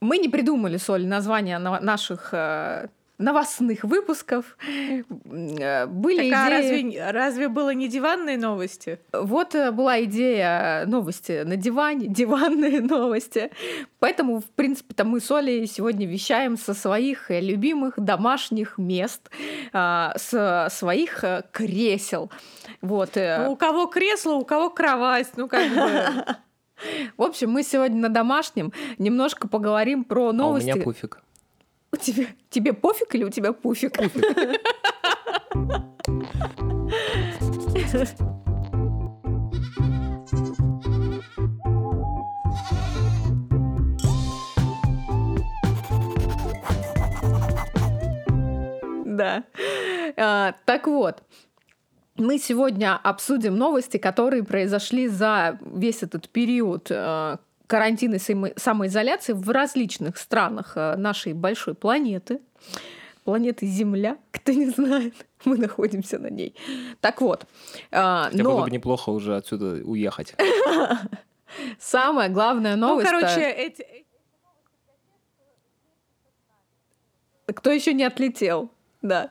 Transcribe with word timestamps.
Мы 0.00 0.18
не 0.18 0.28
придумали, 0.28 0.76
Соль, 0.76 1.06
название 1.06 1.58
на- 1.58 1.80
наших 1.80 2.30
э, 2.32 2.88
новостных 3.18 3.82
выпусков. 3.82 4.56
Э, 4.64 5.86
Были 5.86 6.30
Так, 6.30 6.52
а 6.52 6.60
идеи... 6.60 6.98
разве, 6.98 7.10
разве 7.10 7.48
было 7.48 7.70
не 7.74 7.88
диванные 7.88 8.38
новости? 8.38 9.00
Вот 9.12 9.56
э, 9.56 9.72
была 9.72 10.04
идея 10.04 10.84
новости 10.86 11.42
на 11.42 11.56
диване, 11.56 12.06
диванные 12.08 12.80
новости. 12.80 13.50
Поэтому, 13.98 14.40
в 14.40 14.44
принципе-то 14.44 15.04
мы 15.04 15.18
с 15.20 15.30
Олей 15.32 15.66
сегодня 15.66 16.06
вещаем 16.06 16.56
со 16.56 16.74
своих 16.74 17.30
любимых 17.30 17.94
домашних 17.96 18.78
мест, 18.78 19.28
а, 19.72 20.14
с 20.16 20.68
своих 20.70 21.24
кресел. 21.50 22.30
Вот. 22.82 23.10
Ну, 23.16 23.50
у 23.52 23.56
кого 23.56 23.86
кресло, 23.86 24.34
у 24.34 24.44
кого 24.44 24.70
кровать. 24.70 25.28
Ну, 25.36 25.48
как 25.48 25.68
бы... 25.70 26.24
В 27.16 27.22
общем, 27.22 27.50
мы 27.50 27.62
сегодня 27.62 27.98
на 27.98 28.08
домашнем 28.08 28.72
немножко 28.98 29.48
поговорим 29.48 30.04
про 30.04 30.26
А 30.26 30.28
у 30.30 30.32
новости. 30.32 30.68
меня 30.70 30.82
пуфик. 30.82 31.22
У 31.92 31.96
тебя- 31.96 32.26
тебе 32.50 32.72
пофиг 32.72 33.14
или 33.14 33.24
у 33.24 33.30
тебя 33.30 33.52
пуфик? 33.52 33.96
Да. 49.04 49.42
А, 50.16 50.54
Так 50.64 50.86
вот, 50.86 51.22
мы 52.18 52.38
сегодня 52.38 52.96
обсудим 52.96 53.56
новости, 53.56 53.96
которые 53.96 54.42
произошли 54.44 55.08
за 55.08 55.58
весь 55.60 56.02
этот 56.02 56.28
период 56.28 56.88
э, 56.90 57.36
карантина 57.66 58.16
и 58.16 58.18
само- 58.18 58.52
самоизоляции 58.56 59.32
в 59.32 59.48
различных 59.50 60.16
странах 60.18 60.72
э, 60.76 60.96
нашей 60.96 61.32
большой 61.32 61.74
планеты. 61.74 62.40
Планеты 63.24 63.66
Земля, 63.66 64.16
кто 64.30 64.52
не 64.52 64.70
знает, 64.70 65.14
мы 65.44 65.56
находимся 65.58 66.18
на 66.18 66.28
ней. 66.28 66.54
Так 67.00 67.20
вот, 67.20 67.46
а, 67.90 68.24
Хотя 68.30 68.44
было 68.44 68.58
но 68.58 68.64
бы 68.64 68.70
неплохо 68.70 69.10
уже 69.10 69.36
отсюда 69.36 69.80
уехать. 69.84 70.34
самая 71.78 72.28
главная 72.28 72.76
Ну, 72.76 72.88
новость... 72.88 73.08
короче, 73.08 73.50
эти... 73.50 73.86
Кто 77.46 77.70
еще 77.70 77.94
не 77.94 78.04
отлетел? 78.04 78.70
Да. 79.00 79.30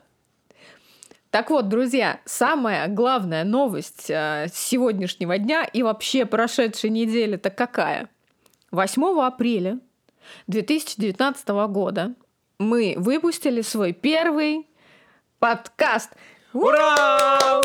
Так 1.30 1.50
вот, 1.50 1.68
друзья, 1.68 2.20
самая 2.24 2.88
главная 2.88 3.44
новость 3.44 4.06
э, 4.08 4.46
сегодняшнего 4.52 5.36
дня 5.36 5.64
и 5.64 5.82
вообще 5.82 6.24
прошедшей 6.24 6.88
недели-то 6.88 7.50
какая? 7.50 8.08
8 8.70 9.20
апреля 9.20 9.78
2019 10.46 11.48
года 11.68 12.14
мы 12.58 12.94
выпустили 12.96 13.60
свой 13.60 13.92
первый 13.92 14.66
подкаст. 15.38 16.10
Ура! 16.54 17.60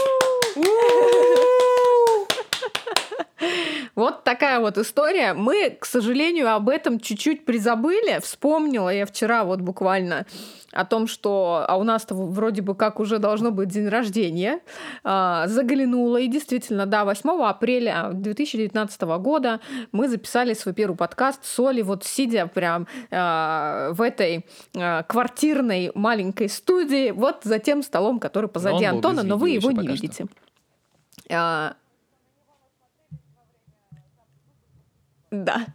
Вот 3.95 4.23
такая 4.23 4.59
вот 4.59 4.77
история. 4.77 5.33
Мы, 5.33 5.77
к 5.79 5.85
сожалению, 5.85 6.53
об 6.53 6.69
этом 6.69 6.99
чуть-чуть 6.99 7.45
призабыли. 7.45 8.19
Вспомнила 8.21 8.89
я 8.89 9.05
вчера 9.05 9.43
вот 9.43 9.61
буквально 9.61 10.25
о 10.71 10.85
том, 10.85 11.07
что 11.07 11.65
а 11.67 11.77
у 11.77 11.83
нас-то 11.83 12.15
вроде 12.15 12.61
бы 12.61 12.75
как 12.75 12.99
уже 12.99 13.19
должно 13.19 13.51
быть 13.51 13.69
день 13.69 13.87
рождения. 13.87 14.59
А, 15.03 15.47
заглянула, 15.47 16.17
и 16.17 16.27
действительно, 16.27 16.85
да, 16.85 17.05
8 17.05 17.29
апреля 17.43 18.09
2019 18.13 19.01
года 19.19 19.59
мы 19.91 20.09
записали 20.09 20.53
свой 20.53 20.73
первый 20.73 20.95
подкаст 20.95 21.45
с 21.45 21.59
Олей, 21.59 21.83
вот 21.83 22.03
сидя 22.03 22.47
прям 22.47 22.87
а, 23.11 23.91
в 23.91 24.01
этой 24.01 24.45
а, 24.75 25.03
квартирной 25.03 25.91
маленькой 25.93 26.49
студии, 26.49 27.11
вот 27.11 27.41
за 27.43 27.59
тем 27.59 27.83
столом, 27.83 28.19
который 28.19 28.49
позади 28.49 28.85
был 28.85 28.95
Антона, 28.95 29.23
но 29.23 29.37
вы 29.37 29.51
его 29.51 29.71
не 29.71 29.77
пока 29.77 29.95
что. 29.95 30.01
видите. 30.01 30.25
А, 31.29 31.75
Да. 35.33 35.65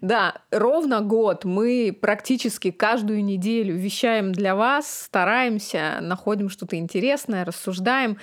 Да, 0.00 0.34
ровно 0.50 1.00
год 1.00 1.44
мы 1.44 1.96
практически 1.98 2.72
каждую 2.72 3.22
неделю 3.24 3.76
вещаем 3.76 4.32
для 4.32 4.56
вас, 4.56 5.04
стараемся, 5.04 5.98
находим 6.00 6.48
что-то 6.48 6.74
интересное, 6.76 7.44
рассуждаем. 7.44 8.18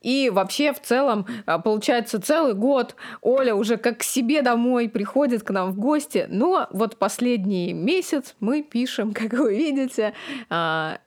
И 0.00 0.30
вообще 0.32 0.72
в 0.72 0.80
целом 0.80 1.26
а, 1.44 1.58
получается 1.58 2.22
целый 2.22 2.54
год 2.54 2.96
Оля 3.20 3.54
уже 3.54 3.76
как 3.76 3.98
к 3.98 4.02
себе 4.02 4.40
домой 4.40 4.88
приходит 4.88 5.42
к 5.42 5.50
нам 5.50 5.72
в 5.72 5.78
гости. 5.78 6.26
Но 6.30 6.66
вот 6.70 6.96
последний 6.96 7.74
месяц 7.74 8.36
мы 8.40 8.62
пишем, 8.62 9.12
как 9.14 9.34
вы 9.34 9.54
видите, 9.54 10.14
а, 10.48 10.98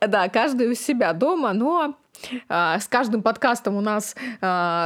да, 0.00 0.28
каждый 0.30 0.70
у 0.70 0.74
себя 0.74 1.12
дома, 1.12 1.52
но 1.52 1.96
с 2.48 2.86
каждым 2.88 3.22
подкастом 3.22 3.76
у 3.76 3.80
нас 3.80 4.14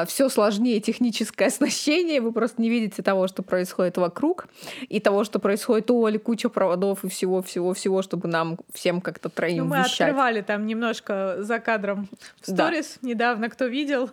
все 0.08 0.28
сложнее 0.28 0.80
техническое 0.80 1.46
оснащение. 1.48 2.20
Вы 2.20 2.32
просто 2.32 2.60
не 2.60 2.68
видите 2.70 3.02
того, 3.02 3.28
что 3.28 3.42
происходит 3.42 3.96
вокруг, 3.98 4.46
и 4.88 5.00
того, 5.00 5.24
что 5.24 5.38
происходит 5.38 5.90
у 5.90 6.04
Оли, 6.04 6.18
куча 6.18 6.48
проводов 6.48 7.04
и 7.04 7.08
всего-всего-всего, 7.08 8.02
чтобы 8.02 8.28
нам 8.28 8.58
всем 8.72 9.00
как-то 9.00 9.28
Ну, 9.28 9.32
троим 9.34 9.66
мы 9.68 9.78
вещать. 9.78 10.00
открывали 10.08 10.40
там 10.42 10.66
немножко 10.66 11.36
за 11.38 11.58
кадром 11.58 12.08
в 12.42 12.46
Да. 12.48 12.54
сторис 12.54 12.98
недавно. 13.02 13.48
Кто 13.48 13.66
видел, 13.66 14.10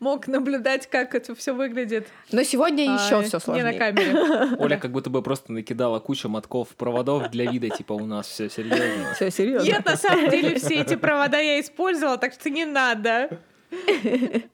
мог 0.00 0.26
наблюдать, 0.26 0.88
как 0.88 1.14
это 1.14 1.34
все 1.34 1.54
выглядит. 1.54 2.08
Но 2.32 2.42
сегодня 2.42 2.84
еще 2.84 3.18
а, 3.18 3.22
все 3.22 3.36
Не 3.36 3.40
сложнее. 3.40 3.64
на 3.64 3.72
камере. 3.74 4.56
Оля 4.58 4.78
как 4.78 4.90
будто 4.90 5.10
бы 5.10 5.22
просто 5.22 5.52
накидала 5.52 6.00
кучу 6.00 6.28
мотков 6.28 6.68
проводов 6.68 7.30
для 7.30 7.50
вида, 7.50 7.68
типа 7.68 7.92
у 7.92 8.06
нас 8.06 8.26
все 8.26 8.48
серьезно. 8.48 9.14
Все 9.14 9.30
серьезно. 9.30 9.66
Нет, 9.66 9.84
на 9.84 9.96
самом 9.96 10.30
деле 10.30 10.58
все 10.58 10.80
эти 10.80 10.96
провода 10.96 11.38
я 11.38 11.60
использовала, 11.60 12.16
так 12.16 12.32
что 12.32 12.50
не 12.50 12.64
надо. 12.64 13.38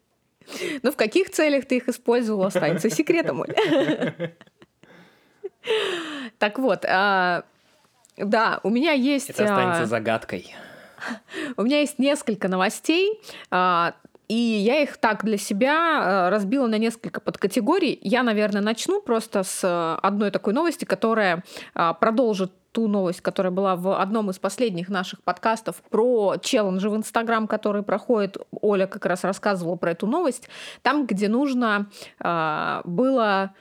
Ну, 0.80 0.92
в 0.92 0.96
каких 0.96 1.30
целях 1.30 1.66
ты 1.66 1.78
их 1.78 1.88
использовал, 1.88 2.44
останется 2.44 2.88
секретом. 2.88 3.40
Оль. 3.40 3.52
Так 6.38 6.60
вот, 6.60 6.84
а, 6.84 7.42
да, 8.16 8.60
у 8.62 8.70
меня 8.70 8.92
есть... 8.92 9.30
Это 9.30 9.42
а, 9.42 9.46
останется 9.46 9.86
загадкой. 9.86 10.54
У 11.56 11.62
меня 11.62 11.80
есть 11.80 11.98
несколько 11.98 12.46
новостей, 12.48 13.20
а, 13.50 13.94
и 14.28 14.34
я 14.34 14.82
их 14.82 14.96
так 14.96 15.24
для 15.24 15.36
себя 15.38 15.76
а, 16.26 16.30
разбила 16.30 16.66
на 16.66 16.78
несколько 16.78 17.20
подкатегорий. 17.20 17.98
Я, 18.02 18.22
наверное, 18.22 18.62
начну 18.62 19.00
просто 19.00 19.42
с 19.42 19.60
а, 19.62 19.98
одной 20.02 20.30
такой 20.30 20.52
новости, 20.52 20.84
которая 20.84 21.44
а, 21.74 21.94
продолжит 21.94 22.52
ту 22.72 22.88
новость, 22.88 23.22
которая 23.22 23.50
была 23.50 23.76
в 23.76 23.98
одном 23.98 24.30
из 24.30 24.38
последних 24.38 24.88
наших 24.88 25.22
подкастов 25.22 25.76
про 25.88 26.36
челленджи 26.42 26.90
в 26.90 26.96
Инстаграм, 26.96 27.46
который 27.46 27.82
проходит. 27.82 28.36
Оля 28.60 28.86
как 28.86 29.06
раз 29.06 29.24
рассказывала 29.24 29.76
про 29.76 29.92
эту 29.92 30.06
новость. 30.06 30.48
Там, 30.82 31.06
где 31.06 31.28
нужно 31.28 31.86
было 32.18 33.54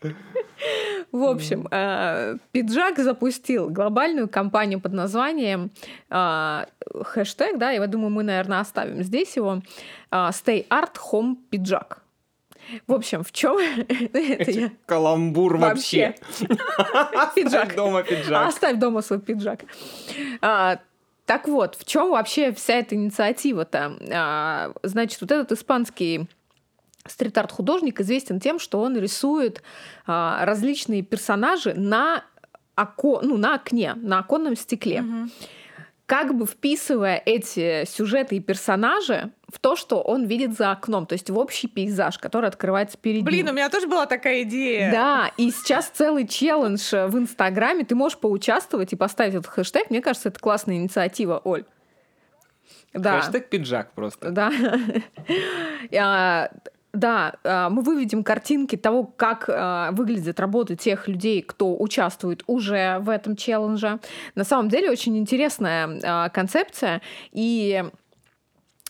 В 1.12 1.24
общем, 1.24 1.66
э, 1.70 2.36
Пиджак 2.52 2.98
запустил 2.98 3.70
глобальную 3.70 4.28
кампанию 4.28 4.80
под 4.80 4.92
названием 4.92 5.70
э, 6.10 6.64
хэштег, 7.02 7.58
да, 7.58 7.70
я 7.70 7.86
думаю, 7.86 8.10
мы, 8.10 8.22
наверное, 8.22 8.60
оставим 8.60 9.02
здесь 9.02 9.36
его, 9.36 9.62
э, 10.10 10.16
Stay 10.16 10.68
Art 10.68 10.96
Home 11.10 11.36
Пиджак. 11.50 12.02
В 12.86 12.92
общем, 12.92 13.24
в 13.24 13.32
чем 13.32 13.56
это 14.12 14.50
я? 14.50 14.70
Каламбур 14.86 15.56
вообще. 15.56 16.14
Пиджак. 17.34 17.74
Дома 17.74 18.02
пиджак. 18.02 18.48
Оставь 18.48 18.76
дома 18.76 19.02
свой 19.02 19.20
пиджак. 19.20 19.64
А, 20.42 20.78
так 21.24 21.48
вот, 21.48 21.76
в 21.76 21.84
чем 21.84 22.10
вообще 22.10 22.52
вся 22.52 22.74
эта 22.74 22.94
инициатива-то? 22.94 23.96
А, 24.12 24.72
значит, 24.82 25.20
вот 25.20 25.30
этот 25.30 25.52
испанский 25.52 26.28
стрит-арт 27.10 27.52
художник 27.52 28.00
известен 28.00 28.40
тем, 28.40 28.58
что 28.58 28.80
он 28.80 28.96
рисует 28.96 29.62
а, 30.06 30.44
различные 30.44 31.02
персонажи 31.02 31.74
на, 31.74 32.24
око... 32.74 33.20
ну, 33.22 33.36
на 33.36 33.54
окне, 33.54 33.94
на 33.94 34.20
оконном 34.20 34.56
стекле. 34.56 35.04
Как 36.06 36.34
бы 36.34 36.46
вписывая 36.46 37.22
эти 37.24 37.84
сюжеты 37.84 38.36
и 38.36 38.40
персонажи 38.40 39.30
в 39.52 39.58
то, 39.58 39.76
что 39.76 40.00
он 40.00 40.24
видит 40.24 40.56
за 40.56 40.70
окном, 40.70 41.04
то 41.04 41.12
есть 41.12 41.28
в 41.28 41.38
общий 41.38 41.68
пейзаж, 41.68 42.18
который 42.18 42.48
открывается 42.48 42.96
перед 42.96 43.24
Блин, 43.24 43.44
ним. 43.44 43.52
у 43.52 43.56
меня 43.56 43.68
тоже 43.68 43.86
была 43.86 44.06
такая 44.06 44.42
идея. 44.42 44.90
Да, 44.90 45.30
и 45.36 45.50
сейчас 45.50 45.90
целый 45.90 46.26
челлендж 46.26 46.94
э, 46.94 47.06
в 47.08 47.18
Инстаграме. 47.18 47.84
Ты 47.84 47.94
можешь 47.94 48.18
поучаствовать 48.18 48.94
и 48.94 48.96
поставить 48.96 49.34
этот 49.34 49.48
хэштег. 49.48 49.90
Мне 49.90 50.00
кажется, 50.00 50.30
это 50.30 50.40
классная 50.40 50.76
инициатива, 50.76 51.42
Оль. 51.44 51.64
Да. 52.94 53.20
Хэштег 53.20 53.48
пиджак 53.48 53.92
просто. 53.92 54.30
Да. 54.30 54.50
Да, 56.92 57.34
а, 57.44 57.68
мы 57.68 57.82
выведем 57.82 58.24
картинки 58.24 58.76
того, 58.76 59.04
как 59.04 59.48
а, 59.48 59.90
выглядит 59.92 60.40
работа 60.40 60.74
тех 60.74 61.06
людей, 61.06 61.42
кто 61.42 61.76
участвует 61.78 62.42
уже 62.46 62.98
в 63.00 63.10
этом 63.10 63.36
челлендже. 63.36 63.98
На 64.34 64.44
самом 64.44 64.68
деле 64.68 64.90
очень 64.90 65.18
интересная 65.18 66.00
а, 66.02 66.28
концепция, 66.30 67.02
и 67.32 67.84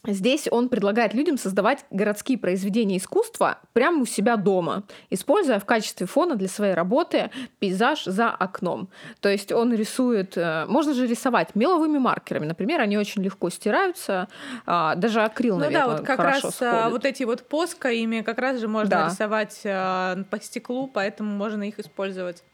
Здесь 0.06 0.46
он 0.50 0.68
предлагает 0.68 1.12
людям 1.12 1.36
создавать 1.38 1.84
городские 1.90 2.38
произведения 2.38 2.98
искусства 2.98 3.58
прямо 3.72 4.02
у 4.02 4.06
себя 4.06 4.36
дома, 4.36 4.84
используя 5.10 5.58
в 5.58 5.64
качестве 5.64 6.06
фона 6.06 6.36
для 6.36 6.48
своей 6.48 6.74
работы 6.74 7.30
пейзаж 7.58 8.04
за 8.04 8.30
окном. 8.30 8.88
То 9.20 9.28
есть 9.28 9.50
он 9.52 9.74
рисует, 9.74 10.36
э, 10.36 10.66
можно 10.68 10.94
же 10.94 11.06
рисовать 11.06 11.54
меловыми 11.54 11.98
маркерами, 11.98 12.46
например, 12.46 12.80
они 12.80 12.96
очень 12.96 13.22
легко 13.22 13.50
стираются, 13.50 14.28
а, 14.66 14.94
даже 14.94 15.20
акрил, 15.22 15.56
Ну 15.56 15.64
наверное, 15.64 15.86
да, 15.86 15.92
вот 15.98 16.06
как 16.06 16.20
раз 16.20 16.44
а, 16.44 16.50
сходит. 16.52 16.92
вот 16.92 17.04
эти 17.04 17.24
вот 17.24 17.48
поска, 17.48 17.90
ими 17.90 18.20
как 18.20 18.38
раз 18.38 18.60
же 18.60 18.68
можно 18.68 18.90
Да. 18.90 19.08
рисовать 19.08 19.60
а, 19.64 20.22
по 20.30 20.40
стеклу, 20.40 20.86
поэтому 20.86 21.32
можно 21.32 21.64
их 21.64 21.78
использовать. 21.80 22.44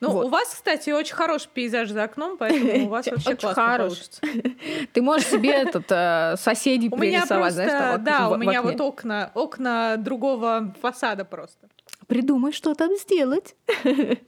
Ну, 0.00 0.10
Вот. 0.10 0.26
у 0.26 0.28
вас, 0.28 0.48
кстати, 0.48 0.90
очень 0.90 1.14
хороший 1.14 1.48
пейзаж 1.52 1.90
за 1.90 2.04
окном, 2.04 2.36
поэтому 2.36 2.86
у 2.86 2.88
вас 2.88 3.06
вообще 3.10 3.30
Очень 3.30 3.40
классно 3.40 3.62
хорош. 3.62 3.88
получится. 3.88 4.22
Ты 4.92 5.02
можешь 5.02 5.28
себе 5.28 5.50
этот 5.50 5.86
э, 5.90 6.34
соседей 6.38 6.88
У 6.90 6.96
меня 6.96 7.20
пририсовать, 7.20 7.54
просто, 7.54 7.70
знаешь, 7.70 8.00
да, 8.02 8.28
у 8.28 8.36
меня 8.36 8.62
вот 8.62 8.80
окна, 8.80 9.30
окна 9.34 9.96
другого 9.96 10.74
фасада 10.80 11.24
просто. 11.24 11.68
Придумай, 12.06 12.52
что 12.52 12.74
там 12.74 12.94
сделать. 12.96 13.56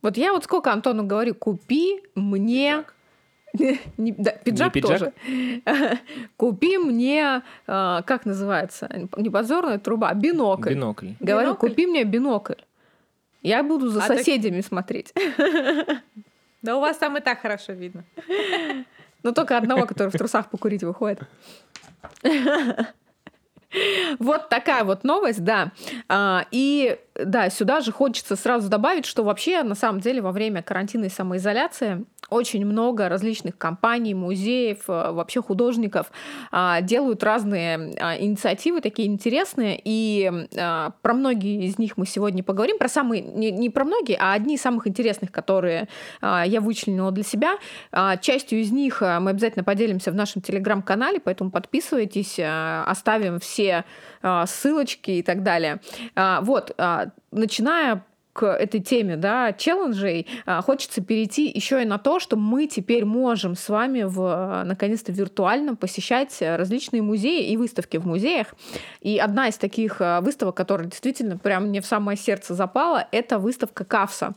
Вот 0.00 0.16
я 0.16 0.32
вот 0.32 0.44
сколько 0.44 0.72
Антону 0.72 1.04
говорю, 1.04 1.34
купи 1.34 2.00
мне... 2.14 2.84
Не- 3.96 4.12
да, 4.18 4.32
пиджак, 4.32 4.72
пиджак? 4.72 4.98
тоже. 4.98 5.12
Купи 6.36 6.78
мне, 6.78 7.42
э, 7.66 8.02
как 8.06 8.26
называется, 8.26 8.88
не 9.16 9.30
подзорная 9.30 9.78
труба, 9.78 10.10
а 10.10 10.14
бинокль. 10.14 10.70
Бинокль. 10.70 11.08
Говорю, 11.20 11.48
Бинокль? 11.48 11.68
купи 11.68 11.86
мне 11.86 12.04
бинокль. 12.04 12.54
Я 13.42 13.62
буду 13.62 13.88
за 13.88 14.04
А 14.04 14.08
так- 14.08 14.18
соседями 14.18 14.60
смотреть. 14.60 15.12
Да 16.60 16.76
у 16.76 16.80
вас 16.80 16.96
там 16.98 17.16
и 17.16 17.20
так 17.20 17.40
хорошо 17.40 17.72
видно. 17.72 18.02
Но 19.22 19.30
только 19.32 19.56
одного, 19.56 19.86
который 19.86 20.08
в 20.08 20.12
трусах 20.18 20.50
покурить 20.50 20.82
выходит. 20.82 21.20
Вот 24.18 24.48
такая 24.48 24.84
вот 24.84 25.04
новость, 25.04 25.44
да. 25.44 25.72
А, 26.08 26.46
И 26.50 26.98
да, 27.24 27.50
сюда 27.50 27.80
же 27.80 27.92
хочется 27.92 28.36
сразу 28.36 28.68
добавить, 28.68 29.04
что 29.04 29.24
вообще 29.24 29.62
на 29.62 29.74
самом 29.74 30.00
деле 30.00 30.20
во 30.20 30.32
время 30.32 30.62
карантина 30.62 31.06
и 31.06 31.08
самоизоляции 31.08 32.04
очень 32.30 32.64
много 32.66 33.08
различных 33.08 33.56
компаний, 33.56 34.12
музеев, 34.14 34.84
э, 34.88 35.12
вообще 35.12 35.40
художников 35.40 36.12
а, 36.52 36.82
делают 36.82 37.24
разные 37.24 37.94
а, 37.98 38.18
инициативы 38.18 38.82
такие 38.82 39.08
интересные, 39.08 39.80
и 39.82 40.30
а, 40.56 40.92
про 41.00 41.14
многие 41.14 41.64
из 41.64 41.78
них 41.78 41.96
мы 41.96 42.06
сегодня 42.06 42.42
поговорим, 42.42 42.76
про 42.76 42.88
самые, 42.88 43.22
не, 43.22 43.50
не 43.50 43.70
про 43.70 43.84
многие, 43.84 44.16
а 44.20 44.34
одни 44.34 44.56
из 44.56 44.60
самых 44.60 44.86
интересных, 44.86 45.32
которые 45.32 45.88
а, 46.20 46.44
я 46.46 46.60
вычленила 46.60 47.10
для 47.12 47.24
себя. 47.24 47.56
А, 47.92 48.18
Частью 48.18 48.60
из 48.60 48.70
них 48.72 49.00
а, 49.00 49.20
мы 49.20 49.30
обязательно 49.30 49.64
поделимся 49.64 50.10
в 50.12 50.14
нашем 50.14 50.42
телеграм-канале, 50.42 51.20
поэтому 51.20 51.50
подписывайтесь, 51.50 52.38
а, 52.38 52.84
оставим 52.86 53.40
все 53.40 53.57
а, 54.22 54.46
ссылочки 54.46 55.12
и 55.12 55.22
так 55.22 55.42
далее. 55.42 55.80
А, 56.14 56.40
Вот, 56.42 56.74
а, 56.78 57.08
начиная 57.30 58.04
к 58.32 58.46
этой 58.46 58.78
теме, 58.78 59.16
да, 59.16 59.52
челленджей, 59.52 60.28
хочется 60.62 61.02
перейти 61.02 61.48
еще 61.48 61.82
и 61.82 61.84
на 61.84 61.98
то, 61.98 62.20
что 62.20 62.36
мы 62.36 62.68
теперь 62.68 63.04
можем 63.04 63.56
с 63.56 63.68
вами 63.68 64.04
в, 64.04 64.62
наконец-то 64.64 65.10
виртуально 65.10 65.74
посещать 65.74 66.36
различные 66.40 67.02
музеи 67.02 67.50
и 67.50 67.56
выставки 67.56 67.96
в 67.96 68.06
музеях. 68.06 68.54
И 69.00 69.18
одна 69.18 69.48
из 69.48 69.56
таких 69.56 69.98
выставок, 70.20 70.56
которая 70.56 70.86
действительно 70.86 71.36
прям 71.36 71.64
мне 71.64 71.80
в 71.80 71.86
самое 71.86 72.16
сердце 72.16 72.54
запала, 72.54 73.08
это 73.10 73.40
выставка 73.40 73.84
Кавса. 73.84 74.34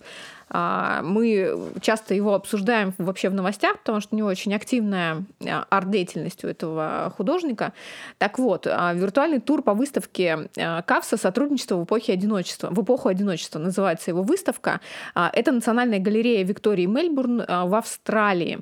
А, 0.53 1.01
Мы 1.01 1.71
часто 1.79 2.13
его 2.13 2.33
обсуждаем 2.33 2.93
вообще 2.97 3.29
в 3.29 3.33
новостях, 3.33 3.79
потому 3.79 4.01
что 4.01 4.15
него 4.15 4.27
очень 4.27 4.53
активная 4.53 5.23
а, 5.47 5.65
арт-деятельность 5.69 6.43
у 6.43 6.47
этого 6.47 7.13
художника. 7.15 7.71
Так 8.17 8.37
вот, 8.37 8.67
а, 8.67 8.93
виртуальный 8.93 9.39
тур 9.39 9.61
по 9.61 9.73
выставке 9.73 10.49
Кавса 10.85 11.15
«Сотрудничество 11.15 11.77
в 11.77 11.85
эпохе 11.85 12.13
одиночества». 12.13 12.69
В 12.69 12.81
эпоху 12.81 13.07
одиночества 13.07 13.59
называется 13.59 14.11
его 14.11 14.23
выставка. 14.23 14.81
Это 15.15 15.51
Национальная 15.51 15.99
галерея 15.99 16.43
Виктории 16.43 16.85
Мельбурн 16.85 17.45
в 17.47 17.75
Австралии. 17.75 18.59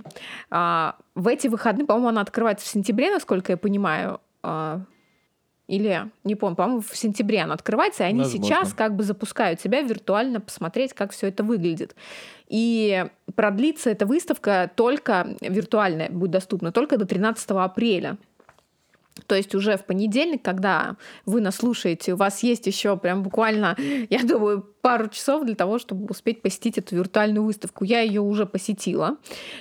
В 0.49 1.27
эти 1.27 1.47
выходные, 1.47 1.85
по-моему, 1.85 2.09
она 2.09 2.21
открывается 2.21 2.65
в 2.65 2.69
сентябре, 2.69 3.11
насколько 3.11 3.53
я 3.53 3.57
понимаю. 3.57 4.19
Или, 5.69 6.09
не 6.23 6.33
помню, 6.33 6.55
по-моему, 6.55 6.81
в 6.81 6.97
сентябре 6.97 7.41
она 7.41 7.53
открывается, 7.53 8.03
и 8.03 8.07
они 8.07 8.23
Возможно. 8.23 8.43
сейчас 8.43 8.73
как 8.73 8.95
бы 8.95 9.03
запускают 9.03 9.61
себя 9.61 9.81
виртуально 9.81 10.41
посмотреть, 10.41 10.93
как 10.93 11.11
все 11.11 11.27
это 11.27 11.43
выглядит. 11.43 11.95
И 12.47 13.05
продлится 13.35 13.91
эта 13.91 14.07
выставка 14.07 14.71
только 14.75 15.37
виртуальная, 15.41 16.09
будет 16.09 16.31
доступна 16.31 16.71
только 16.71 16.97
до 16.97 17.05
13 17.05 17.51
апреля. 17.51 18.17
То 19.27 19.35
есть 19.35 19.53
уже 19.53 19.77
в 19.77 19.85
понедельник, 19.85 20.41
когда 20.41 20.95
вы 21.27 21.39
нас 21.39 21.57
слушаете, 21.57 22.13
у 22.13 22.17
вас 22.17 22.41
есть 22.41 22.65
еще 22.65 22.97
прям 22.97 23.21
буквально, 23.21 23.75
я 24.09 24.23
думаю, 24.23 24.65
пару 24.81 25.09
часов 25.09 25.45
для 25.45 25.55
того, 25.55 25.77
чтобы 25.79 26.07
успеть 26.09 26.41
посетить 26.41 26.77
эту 26.77 26.95
виртуальную 26.95 27.43
выставку. 27.43 27.83
Я 27.83 28.01
ее 28.01 28.21
уже 28.21 28.45
посетила. 28.45 29.17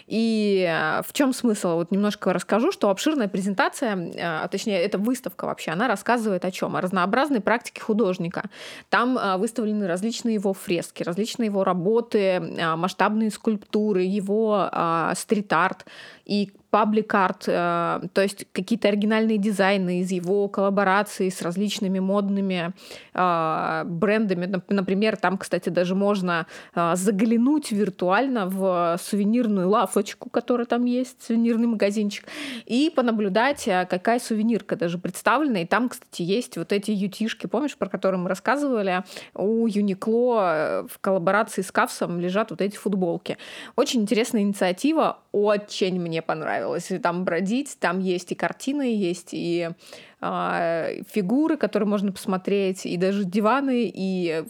И 0.06 0.66
э, 0.68 1.02
в 1.02 1.12
чем 1.12 1.32
смысл? 1.32 1.76
Вот 1.76 1.90
немножко 1.90 2.32
расскажу, 2.32 2.72
что 2.72 2.90
обширная 2.90 3.28
презентация, 3.28 3.96
э, 3.96 4.18
а 4.20 4.48
точнее, 4.48 4.80
эта 4.80 4.98
выставка 4.98 5.46
вообще, 5.46 5.72
она 5.72 5.88
рассказывает 5.88 6.44
о 6.44 6.50
чем? 6.50 6.76
О 6.76 6.80
разнообразной 6.80 7.40
практике 7.40 7.80
художника. 7.80 8.50
Там 8.88 9.18
э, 9.18 9.36
выставлены 9.36 9.86
различные 9.86 10.34
его 10.34 10.52
фрески, 10.52 11.02
различные 11.02 11.46
его 11.46 11.64
работы, 11.64 12.40
масштабные 12.76 13.30
скульптуры, 13.30 14.02
его 14.02 14.70
стрит-арт 15.14 15.84
и 16.24 16.52
паблик-арт, 16.70 17.44
то 17.44 18.10
есть 18.16 18.46
какие-то 18.52 18.88
оригинальные 18.88 19.38
дизайны 19.38 20.00
из 20.00 20.10
его 20.10 20.48
коллаборации 20.48 21.30
с 21.30 21.40
различными 21.40 21.98
модными 21.98 22.72
брендами. 23.14 24.46
Нап- 24.46 24.64
Например, 24.68 25.16
там, 25.20 25.38
кстати, 25.38 25.68
даже 25.68 25.94
можно 25.94 26.46
э, 26.74 26.96
заглянуть 26.96 27.72
виртуально 27.72 28.46
в 28.46 28.98
сувенирную 29.02 29.68
лавочку, 29.68 30.30
которая 30.30 30.66
там 30.66 30.84
есть, 30.84 31.22
сувенирный 31.22 31.66
магазинчик, 31.66 32.24
и 32.64 32.92
понаблюдать, 32.94 33.68
э, 33.68 33.86
какая 33.88 34.18
сувенирка 34.18 34.76
даже 34.76 34.98
представлена. 34.98 35.62
И 35.62 35.66
там, 35.66 35.88
кстати, 35.88 36.22
есть 36.22 36.56
вот 36.56 36.72
эти 36.72 36.90
ютишки, 36.90 37.46
помнишь, 37.46 37.76
про 37.76 37.88
которые 37.88 38.20
мы 38.20 38.28
рассказывали? 38.28 39.04
У 39.34 39.66
Юникло 39.66 40.40
э, 40.40 40.86
в 40.90 40.98
коллаборации 41.00 41.62
с 41.62 41.70
Кавсом 41.70 42.20
лежат 42.20 42.50
вот 42.50 42.60
эти 42.60 42.76
футболки. 42.76 43.38
Очень 43.76 44.02
интересная 44.02 44.42
инициатива, 44.42 45.18
очень 45.32 46.00
мне 46.00 46.22
понравилось. 46.22 46.90
И 46.90 46.98
Там 46.98 47.24
бродить, 47.24 47.78
там 47.78 48.00
есть 48.00 48.32
и 48.32 48.34
картины, 48.34 48.94
есть 48.94 49.30
и 49.32 49.70
а, 50.17 50.17
фигуры, 50.20 51.56
которые 51.56 51.88
можно 51.88 52.10
посмотреть, 52.10 52.86
и 52.86 52.96
даже 52.96 53.24
диваны, 53.24 53.90
и, 53.94 54.44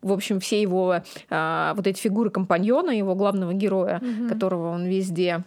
в 0.00 0.12
общем, 0.12 0.38
все 0.38 0.62
его 0.62 1.02
а, 1.28 1.74
вот 1.74 1.86
эти 1.88 2.00
фигуры 2.00 2.30
компаньона, 2.30 2.90
его 2.90 3.16
главного 3.16 3.52
героя, 3.52 4.00
которого 4.28 4.70
он 4.70 4.86
везде 4.86 5.42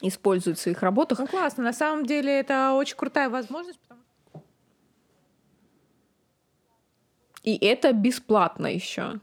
использует 0.00 0.58
в 0.58 0.60
своих 0.60 0.82
работах. 0.82 1.20
Ну 1.20 1.26
классно, 1.26 1.62
на 1.62 1.72
самом 1.72 2.04
деле 2.04 2.40
это 2.40 2.72
очень 2.72 2.96
крутая 2.96 3.30
возможность, 3.30 3.78
потому 3.78 4.00
И 7.44 7.58
это 7.64 7.92
бесплатно 7.92 8.66
еще. 8.66 9.20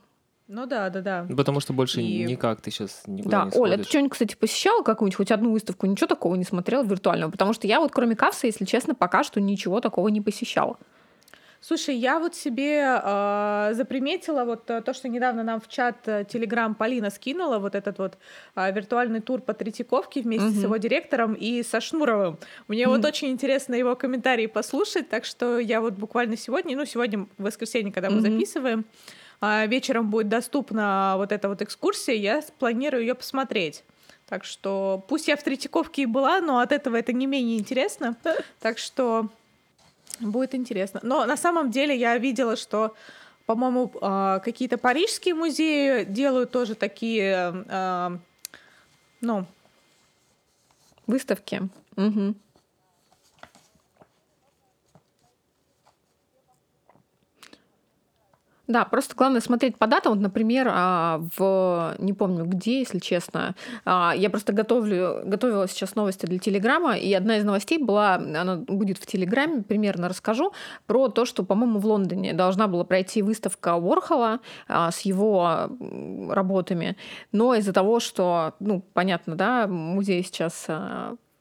Ну 0.53 0.65
да, 0.65 0.89
да, 0.89 0.99
да. 1.01 1.27
Потому 1.35 1.61
что 1.61 1.71
больше 1.71 2.01
И- 2.01 2.25
никак 2.25 2.59
ты 2.59 2.71
сейчас 2.71 3.03
никуда 3.07 3.45
Да, 3.45 3.45
не 3.45 3.51
Оля, 3.57 3.69
ты 3.71 3.83
сходишь. 3.83 3.87
что-нибудь, 3.87 4.11
кстати, 4.11 4.35
посещала 4.35 4.83
какую-нибудь, 4.83 5.15
хоть 5.15 5.31
одну 5.31 5.51
выставку? 5.53 5.85
Ничего 5.85 6.07
такого 6.07 6.35
не 6.35 6.43
смотрела 6.43 6.83
виртуального? 6.83 7.31
Потому 7.31 7.53
что 7.53 7.67
я 7.67 7.79
вот 7.79 7.91
кроме 7.93 8.17
кассы, 8.17 8.47
если 8.47 8.65
честно, 8.65 8.93
пока 8.93 9.23
что 9.23 9.39
ничего 9.39 9.79
такого 9.79 10.09
не 10.09 10.19
посещала. 10.19 10.77
Слушай, 11.61 11.95
я 11.95 12.19
вот 12.19 12.35
себе 12.35 12.81
э, 13.01 13.69
заприметила 13.75 14.43
вот 14.45 14.69
э, 14.69 14.81
то, 14.81 14.93
что 14.93 15.07
недавно 15.07 15.43
нам 15.43 15.61
в 15.61 15.69
чат 15.69 16.05
э, 16.07 16.23
Telegram 16.23 16.73
Полина 16.75 17.09
скинула, 17.11 17.59
вот 17.59 17.75
этот 17.75 17.97
вот 17.99 18.17
э, 18.55 18.71
виртуальный 18.73 19.21
тур 19.21 19.39
по 19.41 19.53
Третьяковке 19.53 20.21
вместе 20.21 20.49
с 20.49 20.53
Мгм. 20.55 20.63
его 20.63 20.77
директором 20.77 21.33
и 21.35 21.63
со 21.63 21.79
Шнуровым. 21.79 22.37
Мне 22.67 22.87
вот 22.87 23.05
очень 23.05 23.29
интересно 23.29 23.75
его 23.75 23.95
комментарии 23.95 24.47
послушать, 24.47 25.07
так 25.09 25.23
что 25.23 25.59
я 25.59 25.79
вот 25.81 25.93
буквально 25.93 26.35
сегодня, 26.35 26.75
ну 26.75 26.83
сегодня 26.85 27.27
в 27.37 27.43
воскресенье, 27.43 27.93
когда 27.93 28.09
мы 28.09 28.21
Мгм. 28.21 28.31
записываем, 28.31 28.79
э, 28.79 28.83
вечером 29.41 30.09
будет 30.09 30.29
доступна 30.29 31.15
вот 31.17 31.31
эта 31.31 31.49
вот 31.49 31.61
экскурсия, 31.61 32.15
я 32.15 32.41
планирую 32.59 33.01
ее 33.01 33.15
посмотреть. 33.15 33.83
Так 34.27 34.45
что 34.45 35.03
пусть 35.07 35.27
я 35.27 35.35
в 35.35 35.43
Третьяковке 35.43 36.03
и 36.03 36.05
была, 36.05 36.39
но 36.41 36.59
от 36.59 36.71
этого 36.71 36.95
это 36.95 37.13
не 37.13 37.27
менее 37.27 37.59
интересно. 37.59 38.15
Так 38.59 38.77
что 38.77 39.29
Будет 40.21 40.53
интересно. 40.53 40.99
Но 41.03 41.25
на 41.25 41.35
самом 41.35 41.71
деле 41.71 41.95
я 41.95 42.17
видела, 42.17 42.55
что, 42.55 42.93
по-моему, 43.45 43.91
а, 44.01 44.39
какие-то 44.39 44.77
парижские 44.77 45.33
музеи 45.33 46.03
делают 46.03 46.51
тоже 46.51 46.75
такие, 46.75 47.65
а, 47.69 48.17
ну, 49.19 49.45
Выставки. 51.07 51.67
Мгм. 51.97 52.35
Да, 58.71 58.85
просто 58.85 59.15
главное 59.17 59.41
смотреть 59.41 59.77
по 59.77 59.85
датам. 59.85 60.13
Вот, 60.13 60.21
например, 60.21 60.69
а, 60.71 61.21
в 61.37 61.95
не 61.99 62.13
помню 62.13 62.45
где, 62.45 62.79
если 62.79 62.99
честно. 62.99 63.53
а, 63.83 64.13
Я 64.15 64.29
просто 64.29 64.53
готовлю, 64.53 65.23
готовила 65.25 65.67
сейчас 65.67 65.95
новости 65.95 66.25
для 66.25 66.39
Телеграма, 66.39 66.95
и 66.95 67.13
одна 67.13 67.35
из 67.35 67.43
новостей 67.43 67.77
была, 67.77 68.15
она 68.15 68.55
будет 68.55 68.97
в 68.97 69.05
Телеграме, 69.05 69.61
примерно 69.61 70.07
расскажу, 70.07 70.53
про 70.87 71.09
то, 71.09 71.25
что, 71.25 71.43
по-моему, 71.43 71.79
в 71.79 71.85
Лондоне 71.85 72.33
должна 72.33 72.67
была 72.67 72.85
пройти 72.85 73.21
выставка 73.21 73.75
Уорхола 73.75 74.39
а, 74.69 74.89
с 74.91 75.01
его 75.01 75.69
работами, 76.29 76.95
но 77.33 77.53
из-за 77.55 77.73
того, 77.73 77.99
что, 77.99 78.53
ну, 78.61 78.81
понятно, 78.93 79.35
да, 79.35 79.67
музей 79.67 80.23
сейчас 80.23 80.67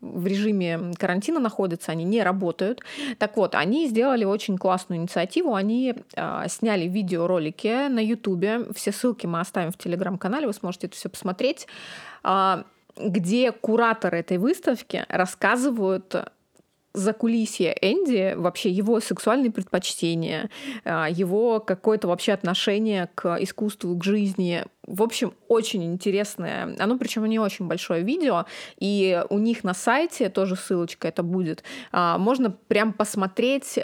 в 0.01 0.27
режиме 0.27 0.93
карантина 0.99 1.41
находятся, 1.41 1.93
они 1.93 2.05
не 2.05 2.23
работают. 2.23 2.81
Так 3.19 3.37
вот, 3.37 3.55
они 3.55 3.89
сделали 3.89 4.25
очень 4.25 4.57
классную 4.57 5.01
инициативу. 5.01 5.55
Они 5.55 5.95
а, 6.17 6.49
сняли 6.49 6.87
видеоролики 6.87 7.89
на 7.89 8.01
Ютубе. 8.01 8.67
Все 8.75 8.93
ссылки 8.93 9.27
мы 9.27 9.41
оставим 9.41 9.73
в 9.73 9.79
телеграм-канале, 9.79 10.47
вы 10.47 10.53
сможете 10.53 10.87
это 10.87 10.97
все 10.97 11.09
посмотреть. 11.09 11.67
а, 12.23 12.65
где 12.97 13.53
кураторы 13.53 14.19
этой 14.19 14.39
выставки 14.39 15.05
рассказывают 15.09 16.15
за 16.93 17.13
кулисье 17.13 17.77
Энди, 17.81 18.35
вообще 18.37 18.71
его 18.71 19.01
сексуальные 19.01 19.51
предпочтения, 19.51 20.51
а, 20.85 21.09
его 21.09 21.61
какое-то 21.61 22.09
вообще 22.09 22.33
отношение 22.33 23.09
к 23.15 23.37
искусству, 23.41 23.97
к 23.97 24.05
жизни. 24.05 24.65
В 24.87 25.03
общем, 25.03 25.35
очень 25.49 25.85
интересное. 25.85 26.75
Оно 26.79 26.99
причем 26.99 27.25
не 27.27 27.39
очень 27.39 27.67
большое 27.67 28.03
видео, 28.03 28.47
и 28.79 29.23
у 29.31 29.39
них 29.39 29.63
на 29.63 29.75
сайте 29.75 30.29
тоже 30.31 30.57
ссылочка 30.57 31.09
это 31.09 31.23
будет. 31.23 31.63
а, 31.93 32.19
Можно 32.19 32.51
прям 32.51 32.93
посмотреть 32.93 33.79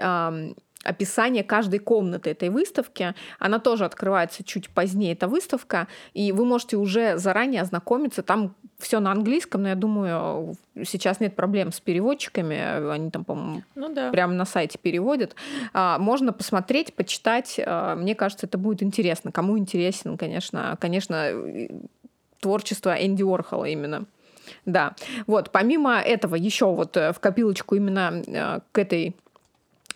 описание 0.86 1.44
каждой 1.44 1.78
комнаты 1.78 2.30
этой 2.30 2.48
выставки. 2.48 3.14
Она 3.38 3.58
тоже 3.58 3.84
открывается 3.84 4.44
чуть 4.44 4.70
позднее, 4.70 5.12
эта 5.12 5.28
выставка, 5.28 5.88
и 6.14 6.32
вы 6.32 6.44
можете 6.44 6.76
уже 6.76 7.18
заранее 7.18 7.62
ознакомиться. 7.62 8.22
Там 8.22 8.54
все 8.78 9.00
на 9.00 9.10
английском, 9.10 9.62
но 9.62 9.70
я 9.70 9.74
думаю, 9.74 10.54
сейчас 10.84 11.20
нет 11.20 11.34
проблем 11.34 11.72
с 11.72 11.80
переводчиками. 11.80 12.90
Они 12.90 13.10
там, 13.10 13.24
по-моему, 13.24 13.62
ну 13.74 13.92
да. 13.92 14.10
прямо 14.10 14.34
на 14.34 14.44
сайте 14.44 14.78
переводят. 14.78 15.34
А, 15.72 15.98
Можно 15.98 16.32
посмотреть, 16.32 16.94
почитать. 16.94 17.58
А, 17.64 17.94
Мне 17.96 18.14
кажется, 18.14 18.46
это 18.46 18.58
будет 18.58 18.82
интересно. 18.82 19.32
Кому 19.32 19.58
интересен, 19.58 20.16
конечно, 20.18 20.76
конечно, 20.80 21.32
творчество 22.40 22.94
Энди 22.94 23.22
Уорхола 23.22 23.64
именно. 23.64 24.04
Да. 24.64 24.94
Вот, 25.26 25.50
помимо 25.50 26.00
этого, 26.00 26.34
еще 26.34 26.66
вот 26.66 26.96
э, 26.96 27.12
в 27.12 27.20
копилочку 27.20 27.74
именно 27.74 28.22
э, 28.26 28.60
к 28.72 28.78
этой 28.78 29.16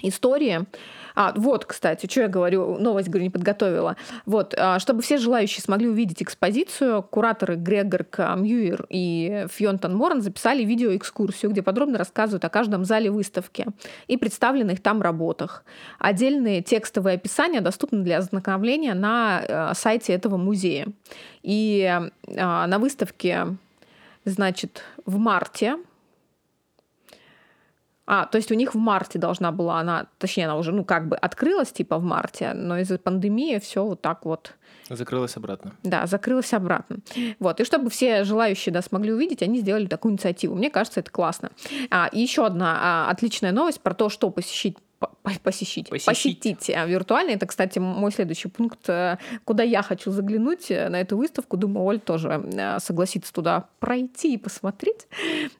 истории. 0.02 0.66
А, 1.14 1.32
вот, 1.36 1.64
кстати, 1.64 2.08
что 2.10 2.22
я 2.22 2.28
говорю, 2.28 2.78
новость, 2.78 3.08
говорю, 3.08 3.24
не 3.24 3.30
подготовила. 3.30 3.96
Вот, 4.26 4.54
а, 4.56 4.78
чтобы 4.78 5.02
все 5.02 5.18
желающие 5.18 5.62
смогли 5.62 5.88
увидеть 5.88 6.22
экспозицию, 6.22 7.02
кураторы 7.02 7.56
Грегор 7.56 8.04
К. 8.04 8.34
Мьюир 8.36 8.86
и 8.88 9.46
Фьонтон 9.50 9.96
Моран 9.96 10.22
записали 10.22 10.64
видеоэкскурсию, 10.64 11.50
где 11.50 11.62
подробно 11.62 11.98
рассказывают 11.98 12.44
о 12.44 12.48
каждом 12.48 12.84
зале 12.84 13.10
выставки 13.10 13.66
и 14.06 14.16
представленных 14.16 14.80
там 14.80 15.02
работах. 15.02 15.64
Отдельные 15.98 16.62
текстовые 16.62 17.16
описания 17.16 17.60
доступны 17.60 18.02
для 18.02 18.18
ознакомления 18.18 18.94
на 18.94 19.42
э, 19.46 19.74
сайте 19.74 20.12
этого 20.12 20.36
музея. 20.36 20.86
И 21.42 21.82
э, 21.82 22.10
на 22.34 22.78
выставке, 22.78 23.56
значит, 24.24 24.82
в 25.06 25.18
марте 25.18 25.76
а, 28.12 28.26
то 28.26 28.38
есть 28.38 28.50
у 28.50 28.54
них 28.56 28.74
в 28.74 28.78
марте 28.78 29.20
должна 29.20 29.52
была 29.52 29.78
она, 29.78 30.06
точнее, 30.18 30.46
она 30.46 30.56
уже, 30.56 30.72
ну, 30.72 30.84
как 30.84 31.06
бы 31.06 31.14
открылась, 31.16 31.70
типа, 31.70 31.96
в 31.98 32.02
марте, 32.02 32.54
но 32.54 32.76
из-за 32.78 32.98
пандемии 32.98 33.60
все 33.60 33.84
вот 33.84 34.02
так 34.02 34.24
вот, 34.24 34.54
Закрылась 34.88 35.36
обратно. 35.36 35.74
да, 35.84 36.06
закрылось 36.08 36.52
обратно. 36.52 36.96
Вот, 37.38 37.60
и 37.60 37.64
чтобы 37.64 37.88
все 37.90 38.24
желающие, 38.24 38.72
да, 38.72 38.82
смогли 38.82 39.12
увидеть, 39.12 39.42
они 39.44 39.60
сделали 39.60 39.86
такую 39.86 40.10
инициативу. 40.10 40.56
Мне 40.56 40.70
кажется, 40.70 40.98
это 40.98 41.10
классно. 41.12 41.50
А, 41.90 42.08
и 42.10 42.18
еще 42.20 42.44
одна 42.44 42.78
а, 43.06 43.10
отличная 43.12 43.52
новость 43.52 43.80
про 43.80 43.94
то, 43.94 44.08
что 44.08 44.28
посещить 44.30 44.76
по- 44.76 44.82
по- 44.82 44.89
посещить, 45.42 45.88
Посещить. 45.88 46.40
посетить 46.40 46.70
а, 46.70 46.86
виртуально. 46.86 47.30
Это, 47.30 47.46
кстати, 47.46 47.78
мой 47.78 48.12
следующий 48.12 48.48
пункт, 48.48 48.88
э, 48.88 49.18
куда 49.44 49.62
я 49.62 49.82
хочу 49.82 50.10
заглянуть 50.10 50.70
э, 50.70 50.88
на 50.88 51.00
эту 51.00 51.16
выставку. 51.16 51.56
Думаю, 51.56 51.86
Оль 51.86 52.00
тоже 52.00 52.42
э, 52.52 52.78
согласится 52.80 53.32
туда 53.32 53.68
пройти 53.78 54.34
и 54.34 54.36
посмотреть. 54.36 55.06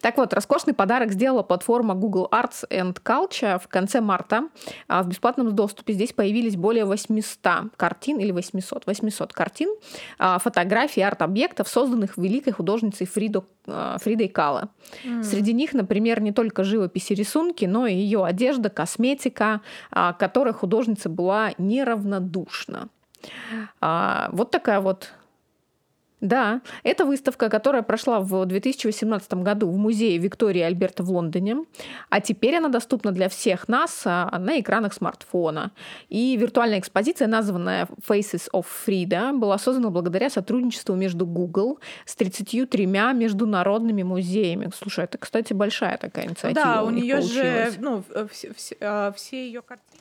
Так 0.01 0.17
вот, 0.17 0.33
роскошный 0.35 0.75
подарок 0.75 1.13
сделала 1.13 1.43
платформа 1.43 1.95
Google 1.95 2.29
Arts 2.31 2.69
and 2.69 3.01
Culture 3.03 3.59
в 3.59 3.69
конце 3.69 4.01
марта. 4.01 4.49
А 4.89 5.03
В 5.03 5.09
бесплатном 5.09 5.55
доступе 5.55 5.95
здесь 5.95 6.13
появились 6.13 6.57
более 6.57 6.85
800 6.85 7.77
картин 7.77 8.19
или 8.19 8.33
800, 8.33 8.87
800 8.87 9.33
картин, 9.33 9.69
а, 10.19 10.39
фотографий, 10.39 11.03
арт-объектов, 11.03 11.69
созданных 11.69 12.17
великой 12.17 12.53
художницей 12.53 13.07
Фридо, 13.07 13.45
Фридой 13.67 14.29
Кало. 14.29 14.71
Среди 15.23 15.53
них, 15.53 15.73
например, 15.75 16.21
не 16.21 16.33
только 16.33 16.65
живопись 16.65 17.11
и 17.11 17.15
рисунки, 17.15 17.65
но 17.67 17.87
и 17.87 17.95
ее 17.95 18.25
одежда, 18.25 18.69
косметика, 18.69 19.30
а, 19.91 20.13
к 20.13 20.19
которой 20.19 20.53
художница 20.53 21.09
была 21.09 21.53
неравнодушна. 21.59 22.89
А, 23.81 24.29
Вот 24.33 24.51
такая 24.51 24.81
вот 24.81 25.13
да, 26.21 26.61
это 26.83 27.05
выставка, 27.05 27.49
которая 27.49 27.83
прошла 27.83 28.21
в 28.21 28.45
2018 28.47 29.35
году 29.35 29.71
в 29.71 29.77
музее 29.77 30.19
Виктории 30.19 30.61
Альберта 30.63 31.03
в 31.03 31.11
Лондоне, 31.11 31.65
а 32.09 32.21
теперь 32.21 32.57
она 32.57 32.69
доступна 32.69 33.13
для 33.13 33.29
всех 33.29 33.69
нас 33.69 34.03
а, 34.05 34.39
на 34.39 34.61
экранах 34.61 34.93
смартфона. 34.95 35.73
И 36.09 36.37
виртуальная 36.37 36.79
экспозиция, 36.79 37.29
названная 37.29 37.89
Faces 38.07 38.49
of 38.53 38.67
Frida, 38.87 39.33
была 39.37 39.59
создана 39.59 39.91
благодаря 39.91 40.31
сотрудничеству 40.31 40.95
между 40.95 41.27
Google 41.27 41.79
с 42.05 42.15
33 42.17 42.87
международными 42.87 44.03
музеями. 44.03 44.71
Слушай, 44.77 45.05
это, 45.05 45.19
кстати, 45.19 45.53
большая 45.53 45.99
такая 45.99 46.27
инициатива. 46.27 46.65
да, 46.65 46.83
у 46.83 46.91
них 46.91 47.05
нее 47.05 47.21
же, 47.23 47.73
ну, 47.79 48.03
в- 48.09 48.29
все, 48.29 48.53
все, 48.55 48.77
а, 48.81 49.13
все 49.13 49.47
ее 49.47 49.63
картины. 49.63 50.01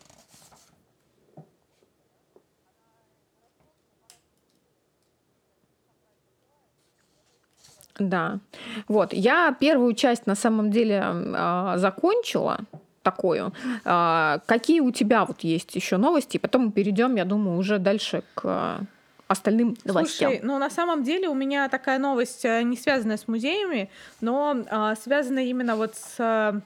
Да. 7.99 8.39
Вот. 8.87 9.13
Я 9.13 9.55
первую 9.59 9.93
часть 9.93 10.25
на 10.25 10.35
самом 10.35 10.71
деле 10.71 11.01
а, 11.03 11.77
закончила 11.77 12.61
такую. 13.03 13.53
А, 13.85 14.39
Какие 14.45 14.79
у 14.81 14.91
тебя 14.91 15.25
вот 15.25 15.41
есть 15.41 15.75
еще 15.75 15.97
новости? 15.97 16.37
Потом 16.37 16.65
мы 16.65 16.71
перейдем, 16.71 17.15
я 17.15 17.25
думаю, 17.25 17.57
уже 17.57 17.79
дальше 17.79 18.23
к 18.33 18.41
а, 18.45 18.79
остальным 19.27 19.75
новостям. 19.85 20.31
Слушай, 20.31 20.45
ну 20.45 20.57
на 20.57 20.69
самом 20.69 21.03
деле 21.03 21.29
у 21.29 21.35
меня 21.35 21.69
такая 21.69 21.99
новость 21.99 22.45
э, 22.45 22.63
не 22.63 22.75
связанная 22.75 23.17
с 23.17 23.27
музеями, 23.27 23.89
но 24.21 24.63
а, 24.69 24.95
связана 24.95 25.39
именно 25.39 25.75
вот 25.75 25.95
с 25.95 26.15
а, 26.19 26.61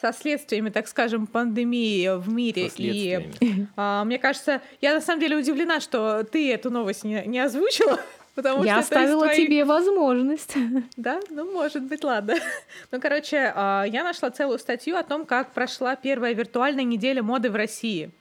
со 0.00 0.12
следствиями, 0.12 0.70
так 0.70 0.86
скажем, 0.86 1.26
пандемии 1.26 2.16
в 2.18 2.28
мире. 2.28 2.70
И 2.76 3.30
а, 3.76 4.04
мне 4.04 4.18
кажется, 4.18 4.62
я 4.80 4.94
на 4.94 5.00
самом 5.00 5.20
деле 5.20 5.36
удивлена, 5.36 5.80
что 5.80 6.22
ты 6.22 6.52
эту 6.52 6.70
новость 6.70 7.04
не, 7.04 7.24
не 7.26 7.40
озвучила. 7.40 8.00
Потому 8.38 8.62
Я 8.62 8.74
что 8.74 8.80
оставила 8.82 9.24
твоих- 9.24 9.48
тебе 9.48 9.64
возможность. 9.64 10.54
Да, 10.96 11.18
ну 11.28 11.52
может 11.52 11.82
быть, 11.82 12.04
ладно. 12.04 12.36
Ну, 12.92 13.00
короче, 13.00 13.52
а, 13.52 13.82
я 13.82 14.04
нашла 14.04 14.30
целую 14.30 14.60
статью 14.60 14.96
о 14.96 15.02
том, 15.02 15.26
как 15.26 15.50
прошла 15.50 15.96
первая 15.96 16.34
виртуальная 16.34 16.84
неделя 16.84 17.20
моды 17.20 17.50
в 17.50 17.56
России. 17.56 18.12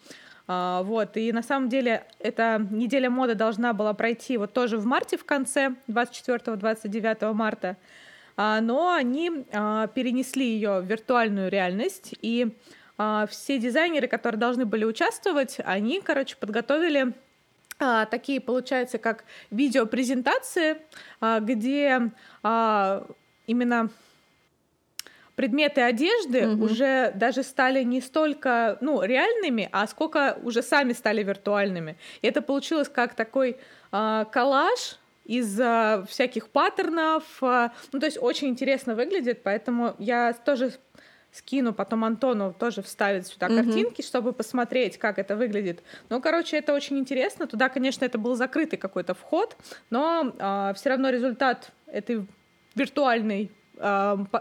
А, 0.47 0.81
вот, 0.81 1.17
и 1.17 1.31
на 1.31 1.43
самом 1.43 1.69
деле 1.69 2.03
эта 2.17 2.65
неделя 2.71 3.12
моды 3.12 3.36
должна 3.36 3.74
была 3.74 3.93
пройти 3.93 4.38
вот 4.38 4.53
тоже 4.53 4.79
в 4.79 4.88
марте 4.88 5.17
в 5.17 5.24
конце, 5.24 5.75
24-29 5.88 7.33
марта, 7.33 7.77
а, 8.36 8.59
но 8.59 8.93
они 8.93 9.29
перенесли 9.93 10.47
ее 10.47 10.79
в 10.79 10.86
виртуальную 10.86 11.51
реальность, 11.51 12.15
и 12.24 12.57
все 13.29 13.59
дизайнеры, 13.59 14.07
которые 14.07 14.39
должны 14.39 14.65
были 14.65 14.83
участвовать, 14.83 15.57
они, 15.63 16.01
короче, 16.01 16.36
подготовили 16.36 17.13
такие, 17.77 18.41
получается, 18.41 18.98
как 18.98 19.24
видеопрезентации, 19.51 20.77
а, 21.22 21.39
где 21.39 22.12
а, 22.43 23.05
именно 23.46 23.89
предметы 25.36 25.81
одежды 25.81 26.48
угу. 26.48 26.65
уже 26.65 27.12
даже 27.15 27.43
стали 27.43 27.84
не 27.84 28.01
столько 28.01 28.77
ну, 28.81 29.03
реальными, 29.03 29.69
а 29.72 29.86
сколько 29.86 30.39
уже 30.41 30.63
сами 30.63 30.93
стали 30.93 31.22
виртуальными. 31.22 31.98
И 32.24 32.27
это 32.27 32.41
получилось 32.41 32.89
как 32.89 33.13
такой 33.13 33.57
коллаж 33.91 34.98
из 35.25 35.53
всяких 36.10 36.50
паттернов. 36.50 37.24
Ну, 37.41 38.00
то 38.00 38.05
есть 38.05 38.17
очень 38.19 38.48
интересно 38.48 38.96
выглядит, 38.96 39.43
поэтому 39.43 39.96
я 40.00 40.34
тоже 40.34 40.72
скину 41.31 41.74
потом 41.74 42.03
Антону 42.03 42.53
тоже 42.57 42.81
вставить 42.81 43.27
сюда 43.27 43.48
mm 43.48 43.55
картинки, 43.55 44.01
чтобы 44.01 44.34
посмотреть, 44.34 44.98
как 44.98 45.19
это 45.19 45.36
выглядит. 45.36 45.84
Ну, 46.10 46.22
короче, 46.22 46.57
это 46.57 46.74
очень 46.74 46.98
интересно. 46.98 47.48
Туда, 47.48 47.69
конечно, 47.69 48.05
это 48.05 48.17
был 48.17 48.36
закрытый 48.36 48.79
какой-то 48.79 49.13
вход, 49.13 49.55
но 49.89 50.34
э, 50.38 50.74
все 50.75 50.89
равно 50.89 51.10
результат 51.10 51.72
этой 51.88 52.25
виртуальной 52.75 53.51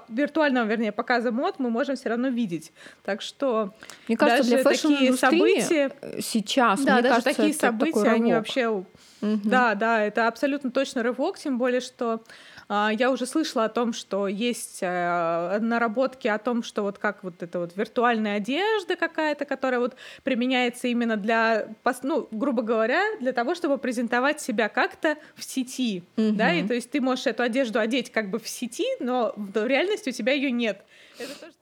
виртуального, 0.08 0.66
вернее, 0.66 0.92
показа 0.92 1.30
мод 1.30 1.56
мы 1.58 1.68
можем 1.70 1.96
все 1.96 2.08
равно 2.08 2.28
видеть. 2.28 2.72
Так 3.04 3.20
что 3.20 3.74
мне 4.08 4.16
кажется, 4.16 4.50
даже 4.50 4.62
для 4.62 4.72
такие 4.72 5.12
события 5.12 5.90
сейчас, 6.20 6.82
да, 6.82 6.94
мне 6.94 7.02
даже 7.02 7.22
кажется, 7.22 7.34
такие 7.42 7.54
события, 7.54 8.08
они 8.08 8.32
вообще, 8.32 8.68
угу. 8.68 8.86
да, 9.20 9.74
да, 9.74 10.02
это 10.02 10.26
абсолютно 10.28 10.70
точно 10.70 11.02
рывок, 11.02 11.38
тем 11.38 11.58
более 11.58 11.80
что 11.80 12.14
а, 12.14 12.20
я 12.68 13.10
уже 13.12 13.26
слышала 13.26 13.66
о 13.66 13.68
том, 13.68 13.92
что 13.92 14.26
есть 14.26 14.78
э, 14.80 15.58
наработки 15.60 16.26
о 16.26 16.38
том, 16.38 16.64
что 16.64 16.82
вот 16.82 16.98
как 16.98 17.22
вот 17.22 17.42
эта 17.42 17.60
вот 17.60 17.76
виртуальная 17.76 18.36
одежда 18.36 18.96
какая-то, 18.96 19.44
которая 19.44 19.78
вот 19.78 19.94
применяется 20.24 20.88
именно 20.88 21.16
для, 21.16 21.68
ну, 22.02 22.26
грубо 22.32 22.62
говоря, 22.62 23.02
для 23.20 23.32
того, 23.32 23.54
чтобы 23.54 23.78
презентовать 23.78 24.40
себя 24.40 24.68
как-то 24.68 25.16
в 25.36 25.44
сети, 25.44 26.02
mm-hmm. 26.16 26.32
да, 26.32 26.52
и 26.52 26.66
то 26.66 26.74
есть 26.74 26.90
ты 26.90 27.00
можешь 27.00 27.26
эту 27.26 27.44
одежду 27.44 27.78
одеть 27.78 28.10
как 28.10 28.30
бы 28.30 28.40
в 28.40 28.48
сети, 28.48 28.86
но 28.98 29.32
в 29.36 29.64
реальности 29.64 30.08
у 30.08 30.12
тебя 30.12 30.32
ее 30.32 30.50
нет. 30.50 30.84
Это 31.18 31.38
тоже 31.38 31.52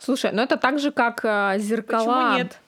Слушай, 0.00 0.32
ну 0.32 0.40
это 0.40 0.56
так 0.56 0.78
же, 0.78 0.92
как 0.92 1.20
э, 1.24 1.56
зеркала. 1.58 2.04
Почему 2.04 2.38
нет? 2.38 2.58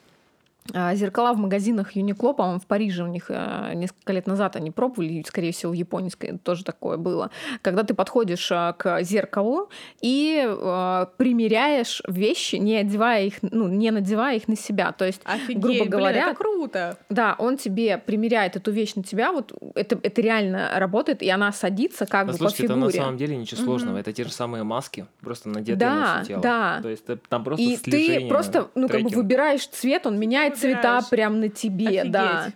А, 0.72 0.94
зеркала 0.94 1.32
в 1.32 1.38
магазинах 1.38 1.92
Юникло, 1.92 2.32
по-моему, 2.32 2.60
в 2.60 2.66
Париже 2.66 3.02
у 3.02 3.08
них 3.08 3.26
э, 3.30 3.72
несколько 3.74 4.12
лет 4.12 4.28
назад 4.28 4.54
они 4.54 4.70
пробовали, 4.70 5.24
скорее 5.26 5.52
всего, 5.52 5.72
в 5.72 5.74
Японии 5.74 6.10
тоже 6.44 6.64
такое 6.64 6.98
было. 6.98 7.30
Когда 7.62 7.82
ты 7.82 7.94
подходишь 7.94 8.48
э, 8.52 8.72
к 8.78 9.02
зеркалу 9.02 9.70
и 10.00 10.44
э, 10.46 11.06
примеряешь 11.16 12.00
вещи, 12.06 12.56
не 12.56 12.76
одевая 12.76 13.24
их, 13.24 13.34
ну, 13.42 13.66
не 13.66 13.90
надевая 13.90 14.36
их 14.36 14.46
на 14.46 14.56
себя. 14.56 14.92
То 14.92 15.04
есть, 15.04 15.20
Офигеть, 15.24 15.60
грубо 15.60 15.84
говоря, 15.86 16.12
блин, 16.12 16.28
это 16.28 16.36
круто. 16.36 16.98
Да, 17.10 17.34
он 17.38 17.56
тебе 17.56 17.98
примеряет 17.98 18.54
эту 18.54 18.70
вещь 18.70 18.94
на 18.94 19.02
тебя, 19.02 19.32
вот 19.32 19.52
это, 19.74 19.98
это 20.00 20.20
реально 20.20 20.70
работает, 20.76 21.22
и 21.22 21.28
она 21.28 21.50
садится 21.50 22.06
как 22.06 22.26
да, 22.26 22.32
бы 22.32 22.38
слушайте, 22.38 22.68
по 22.68 22.74
фигуре. 22.74 22.88
это 22.88 22.98
на 22.98 23.04
самом 23.04 23.18
деле 23.18 23.36
ничего 23.36 23.62
сложного, 23.62 23.96
mm-hmm. 23.96 24.00
это 24.00 24.12
те 24.12 24.24
же 24.24 24.32
самые 24.32 24.62
маски, 24.62 25.06
просто 25.20 25.48
надетые 25.48 25.76
да, 25.76 25.94
на 25.94 26.18
все 26.18 26.28
тело. 26.28 26.42
Да, 26.42 26.78
То 26.82 26.88
есть 26.88 27.04
там 27.28 27.42
просто 27.42 27.64
И 27.64 27.76
ты 27.78 28.28
просто, 28.28 28.68
ну, 28.76 28.88
как 28.88 29.02
бы 29.02 29.08
выбираешь 29.08 29.66
цвет, 29.66 30.06
он 30.06 30.20
меняет 30.20 30.51
цвета 30.56 31.00
прям 31.10 31.40
на 31.40 31.48
тебе, 31.48 32.00
Офигеть. 32.00 32.10
да. 32.10 32.52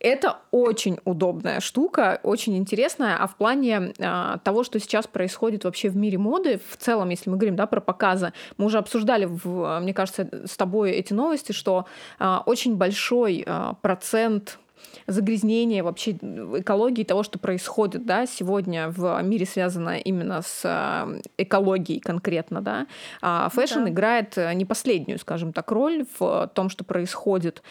Это 0.00 0.38
очень 0.50 0.98
удобная 1.04 1.60
штука, 1.60 2.20
очень 2.22 2.56
интересная, 2.56 3.18
а 3.18 3.26
в 3.26 3.36
плане 3.36 3.92
а, 3.98 4.38
того, 4.38 4.64
что 4.64 4.80
сейчас 4.80 5.06
происходит 5.06 5.64
вообще 5.64 5.90
в 5.90 5.96
мире 5.96 6.16
моды, 6.16 6.58
в 6.70 6.78
целом, 6.78 7.10
если 7.10 7.28
мы 7.28 7.36
говорим 7.36 7.54
да, 7.54 7.66
про 7.66 7.82
показы, 7.82 8.32
мы 8.56 8.64
уже 8.64 8.78
обсуждали, 8.78 9.26
в, 9.26 9.80
мне 9.80 9.92
кажется, 9.92 10.46
с 10.46 10.56
тобой 10.56 10.92
эти 10.92 11.12
новости, 11.12 11.52
что 11.52 11.84
а, 12.18 12.42
очень 12.46 12.76
большой 12.76 13.44
а, 13.46 13.74
процент 13.82 14.58
загрязнения 15.06 15.82
вообще 15.82 16.12
экологии 16.12 17.04
того, 17.04 17.22
что 17.22 17.38
происходит 17.38 18.06
да, 18.06 18.26
сегодня 18.26 18.88
в 18.88 19.20
мире, 19.22 19.46
связано 19.46 19.98
именно 19.98 20.42
с 20.42 20.62
э, 20.64 21.20
экологией 21.38 22.00
конкретно. 22.00 22.60
Да. 22.60 22.86
А 23.20 23.48
fashion 23.48 23.84
да. 23.84 23.90
играет 23.90 24.38
э, 24.38 24.52
не 24.54 24.64
последнюю, 24.64 25.18
скажем 25.18 25.52
так, 25.52 25.70
роль 25.70 26.04
в 26.18 26.50
том, 26.54 26.68
что 26.68 26.84
происходит 26.84 27.62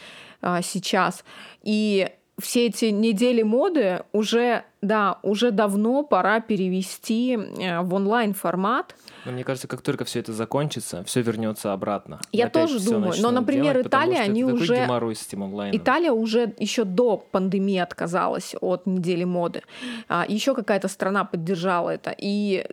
а, 0.41 0.61
сейчас. 0.61 1.23
И 1.63 2.09
все 2.39 2.67
эти 2.67 2.85
недели 2.85 3.43
моды 3.43 4.03
уже, 4.11 4.63
да, 4.81 5.19
уже 5.23 5.51
давно 5.51 6.03
пора 6.03 6.39
перевести 6.39 7.35
э, 7.35 7.81
в 7.81 7.93
онлайн 7.93 8.33
формат. 8.33 8.95
Но 9.25 9.31
мне 9.31 9.43
кажется, 9.43 9.67
как 9.67 9.81
только 9.81 10.05
все 10.05 10.19
это 10.19 10.33
закончится, 10.33 11.03
все 11.03 11.21
вернется 11.21 11.73
обратно. 11.73 12.19
Я 12.31 12.47
Опять 12.47 12.67
тоже 12.67 12.79
думаю. 12.83 13.13
Но, 13.19 13.31
например, 13.31 13.73
делать, 13.73 13.87
Италия, 13.87 14.21
они 14.21 14.43
уже 14.43 14.87
с 15.15 15.27
этим 15.27 15.43
онлайном. 15.43 15.77
Италия 15.77 16.11
уже 16.11 16.53
еще 16.57 16.83
до 16.83 17.17
пандемии 17.17 17.79
отказалась 17.79 18.55
от 18.61 18.85
недели 18.85 19.23
моды. 19.23 19.63
А, 20.07 20.25
еще 20.27 20.55
какая-то 20.55 20.87
страна 20.87 21.25
поддержала 21.25 21.89
это. 21.89 22.15
И 22.17 22.65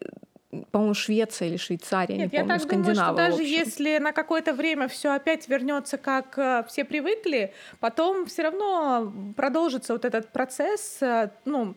по-моему, 0.70 0.94
Швеция 0.94 1.48
или 1.48 1.56
Швейцария, 1.56 2.16
Нет, 2.16 2.32
не 2.32 2.38
помню, 2.38 2.54
я 2.54 2.58
так 2.58 2.68
думаю, 2.68 2.94
что 2.94 3.12
даже 3.12 3.42
если 3.42 3.98
на 3.98 4.12
какое-то 4.12 4.52
время 4.52 4.88
все 4.88 5.14
опять 5.14 5.48
вернется, 5.48 5.98
как 5.98 6.38
э, 6.38 6.64
все 6.68 6.84
привыкли, 6.84 7.52
потом 7.80 8.26
все 8.26 8.42
равно 8.42 9.12
продолжится 9.36 9.92
вот 9.92 10.04
этот 10.04 10.32
процесс, 10.32 10.98
э, 11.02 11.30
ну, 11.44 11.74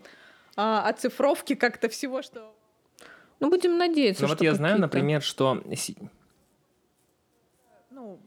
э, 0.58 0.62
оцифровки 0.62 1.56
как-то 1.56 1.90
всего, 1.90 2.22
что... 2.22 2.54
Ну, 3.40 3.50
будем 3.50 3.78
надеяться, 3.78 4.24
Ну, 4.24 4.28
что 4.28 4.38
вот 4.38 4.44
я 4.44 4.54
знаю, 4.54 4.80
например, 4.80 5.22
что... 5.22 5.64
Ну, 7.90 8.20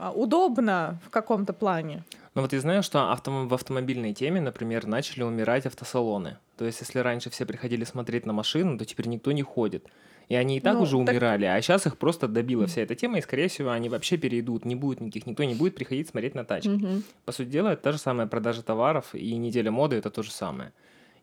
а, 0.00 0.12
удобно 0.12 0.98
в 1.04 1.10
каком-то 1.10 1.52
плане. 1.52 2.04
Ну 2.34 2.42
вот 2.42 2.52
я 2.52 2.60
знаю, 2.60 2.82
что 2.82 3.12
авто... 3.12 3.30
в 3.46 3.52
автомобильной 3.54 4.14
теме, 4.14 4.40
например, 4.40 4.86
начали 4.86 5.22
умирать 5.22 5.66
автосалоны. 5.66 6.38
То 6.60 6.66
есть, 6.66 6.78
если 6.82 6.98
раньше 6.98 7.30
все 7.30 7.46
приходили 7.46 7.84
смотреть 7.84 8.26
на 8.26 8.34
машину, 8.34 8.76
то 8.76 8.84
теперь 8.84 9.08
никто 9.08 9.32
не 9.32 9.40
ходит. 9.40 9.86
И 10.28 10.34
они 10.34 10.58
и 10.58 10.60
так 10.60 10.74
ну, 10.74 10.82
уже 10.82 10.98
так... 10.98 11.08
умирали, 11.08 11.46
а 11.46 11.58
сейчас 11.62 11.86
их 11.86 11.96
просто 11.96 12.28
добила 12.28 12.66
вся 12.66 12.82
эта 12.82 12.94
тема, 12.94 13.16
и, 13.16 13.22
скорее 13.22 13.48
всего, 13.48 13.70
они 13.70 13.88
вообще 13.88 14.18
перейдут, 14.18 14.66
не 14.66 14.74
будет 14.74 15.00
никаких, 15.00 15.26
никто 15.26 15.42
не 15.42 15.54
будет 15.54 15.74
приходить 15.74 16.10
смотреть 16.10 16.34
на 16.34 16.44
тачки. 16.44 16.68
Угу. 16.68 17.02
По 17.24 17.32
сути 17.32 17.48
дела, 17.48 17.72
это 17.72 17.84
та 17.84 17.92
же 17.92 17.98
самая 17.98 18.26
продажа 18.26 18.62
товаров, 18.62 19.14
и 19.14 19.36
неделя 19.36 19.70
моды 19.70 19.96
это 19.96 20.10
то 20.10 20.22
же 20.22 20.30
самое. 20.30 20.74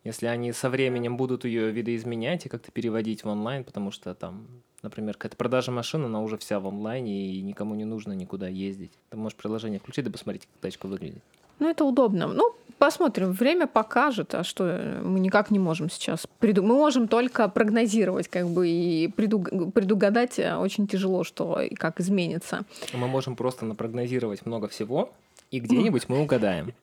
Если 0.03 0.25
они 0.25 0.51
со 0.53 0.71
временем 0.71 1.17
будут 1.17 1.45
ее 1.45 1.69
видоизменять 1.69 2.47
и 2.47 2.49
как-то 2.49 2.71
переводить 2.71 3.23
в 3.23 3.27
онлайн, 3.27 3.63
потому 3.63 3.91
что 3.91 4.15
там, 4.15 4.47
например, 4.81 5.13
какая-то 5.13 5.37
продажа 5.37 5.71
машины, 5.71 6.05
она 6.05 6.19
уже 6.19 6.39
вся 6.39 6.59
в 6.59 6.67
онлайне, 6.67 7.27
и 7.35 7.43
никому 7.43 7.75
не 7.75 7.85
нужно 7.85 8.13
никуда 8.13 8.47
ездить. 8.47 8.93
Ты 9.11 9.17
можешь 9.17 9.37
приложение 9.37 9.79
включить, 9.79 10.03
да 10.03 10.09
посмотреть, 10.09 10.47
как 10.51 10.61
тачка 10.61 10.87
выглядит. 10.87 11.21
Ну, 11.59 11.69
это 11.69 11.85
удобно. 11.85 12.27
Ну, 12.27 12.53
посмотрим. 12.77 13.31
Время 13.31 13.67
покажет, 13.67 14.33
а 14.35 14.43
что 14.43 14.99
мы 15.03 15.19
никак 15.19 15.51
не 15.51 15.59
можем 15.59 15.89
сейчас. 15.89 16.27
Преду... 16.39 16.63
Мы 16.63 16.75
можем 16.75 17.07
только 17.07 17.47
прогнозировать, 17.49 18.27
как 18.27 18.47
бы, 18.47 18.67
и 18.67 19.07
преду... 19.07 19.39
предугадать 19.39 20.39
э, 20.39 20.55
очень 20.55 20.87
тяжело, 20.87 21.23
что 21.23 21.59
и 21.61 21.75
как 21.75 21.99
изменится. 21.99 22.65
Мы 22.93 23.07
можем 23.07 23.35
просто 23.35 23.65
напрогнозировать 23.65 24.45
много 24.45 24.67
всего, 24.67 25.11
и 25.51 25.59
где-нибудь 25.59 26.09
мы 26.09 26.19
угадаем. 26.21 26.73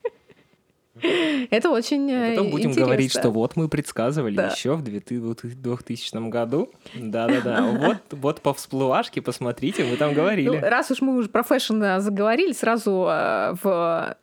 Это 1.51 1.71
очень 1.71 2.09
и 2.09 2.31
Потом 2.31 2.51
будем 2.51 2.71
интересно. 2.71 2.85
говорить, 2.85 3.11
что 3.11 3.31
вот 3.31 3.57
мы 3.57 3.69
предсказывали 3.69 4.37
да. 4.37 4.49
еще 4.49 4.75
в 4.75 4.83
2000 4.83 6.29
году. 6.29 6.71
Да-да-да. 6.95 7.65
Вот, 7.85 7.99
вот 8.13 8.41
по 8.41 8.55
всплывашке, 8.55 9.21
посмотрите, 9.21 9.85
мы 9.85 9.97
там 9.97 10.15
говорили. 10.15 10.49
Ну, 10.49 10.61
раз 10.61 10.91
уж 10.91 11.01
мы 11.01 11.17
уже 11.17 11.29
про 11.29 11.43
fashion 11.43 11.83
э, 11.83 12.01
заговорили, 12.01 12.53
сразу 12.53 13.09
э, 13.11 13.55
в 13.63 14.17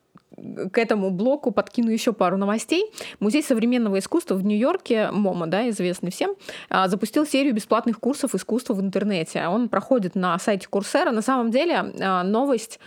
к 0.71 0.77
этому 0.77 1.11
блоку 1.11 1.51
подкину 1.51 1.89
еще 1.89 2.13
пару 2.13 2.37
новостей. 2.37 2.91
Музей 3.19 3.43
современного 3.43 3.99
искусства 3.99 4.35
в 4.35 4.43
Нью-Йорке, 4.43 5.11
MoMA, 5.11 5.47
да, 5.47 5.69
известный 5.69 6.11
всем, 6.11 6.35
э, 6.69 6.87
запустил 6.87 7.25
серию 7.25 7.53
бесплатных 7.53 7.99
курсов 7.99 8.33
искусства 8.35 8.73
в 8.73 8.81
интернете. 8.81 9.47
Он 9.47 9.69
проходит 9.69 10.15
на 10.15 10.37
сайте 10.39 10.67
Coursera. 10.67 11.11
На 11.11 11.21
самом 11.21 11.51
деле 11.51 11.83
новость 12.23 12.79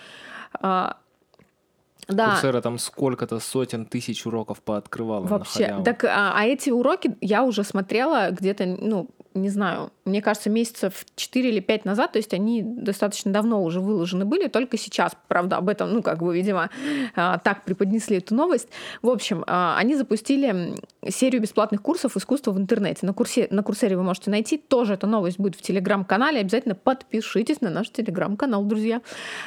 да. 2.08 2.30
Курсера 2.30 2.60
там 2.60 2.78
сколько-то 2.78 3.40
сотен 3.40 3.86
тысяч 3.86 4.26
уроков 4.26 4.62
пооткрывала 4.62 5.26
Вообще. 5.26 5.80
Так, 5.84 6.04
а, 6.04 6.32
а 6.34 6.44
эти 6.44 6.70
уроки 6.70 7.16
я 7.20 7.44
уже 7.44 7.64
смотрела 7.64 8.30
где-то, 8.30 8.66
ну, 8.66 9.08
не 9.34 9.48
знаю, 9.48 9.90
мне 10.04 10.22
кажется, 10.22 10.48
месяцев 10.48 11.04
4 11.16 11.48
или 11.48 11.60
5 11.60 11.84
назад, 11.84 12.12
то 12.12 12.18
есть 12.18 12.32
они 12.32 12.62
достаточно 12.62 13.32
давно 13.32 13.62
уже 13.64 13.80
выложены 13.80 14.24
были, 14.24 14.46
только 14.46 14.78
сейчас, 14.78 15.16
правда, 15.26 15.56
об 15.56 15.68
этом, 15.68 15.92
ну, 15.92 16.02
как 16.02 16.22
бы, 16.22 16.34
видимо, 16.34 16.70
а, 17.16 17.38
так 17.38 17.64
преподнесли 17.64 18.18
эту 18.18 18.34
новость. 18.34 18.68
В 19.02 19.10
общем, 19.10 19.42
а, 19.46 19.76
они 19.76 19.96
запустили 19.96 20.76
серию 21.08 21.42
бесплатных 21.42 21.82
курсов 21.82 22.16
искусства 22.16 22.52
в 22.52 22.58
интернете. 22.58 23.06
На, 23.06 23.12
курсе, 23.12 23.48
на 23.50 23.62
Курсере 23.62 23.96
вы 23.96 24.04
можете 24.04 24.30
найти, 24.30 24.56
тоже 24.56 24.94
эта 24.94 25.06
новость 25.08 25.38
будет 25.38 25.56
в 25.56 25.62
Телеграм-канале, 25.62 26.40
обязательно 26.40 26.76
подпишитесь 26.76 27.60
на 27.60 27.70
наш 27.70 27.90
Телеграм-канал, 27.90 28.64
друзья. 28.64 29.02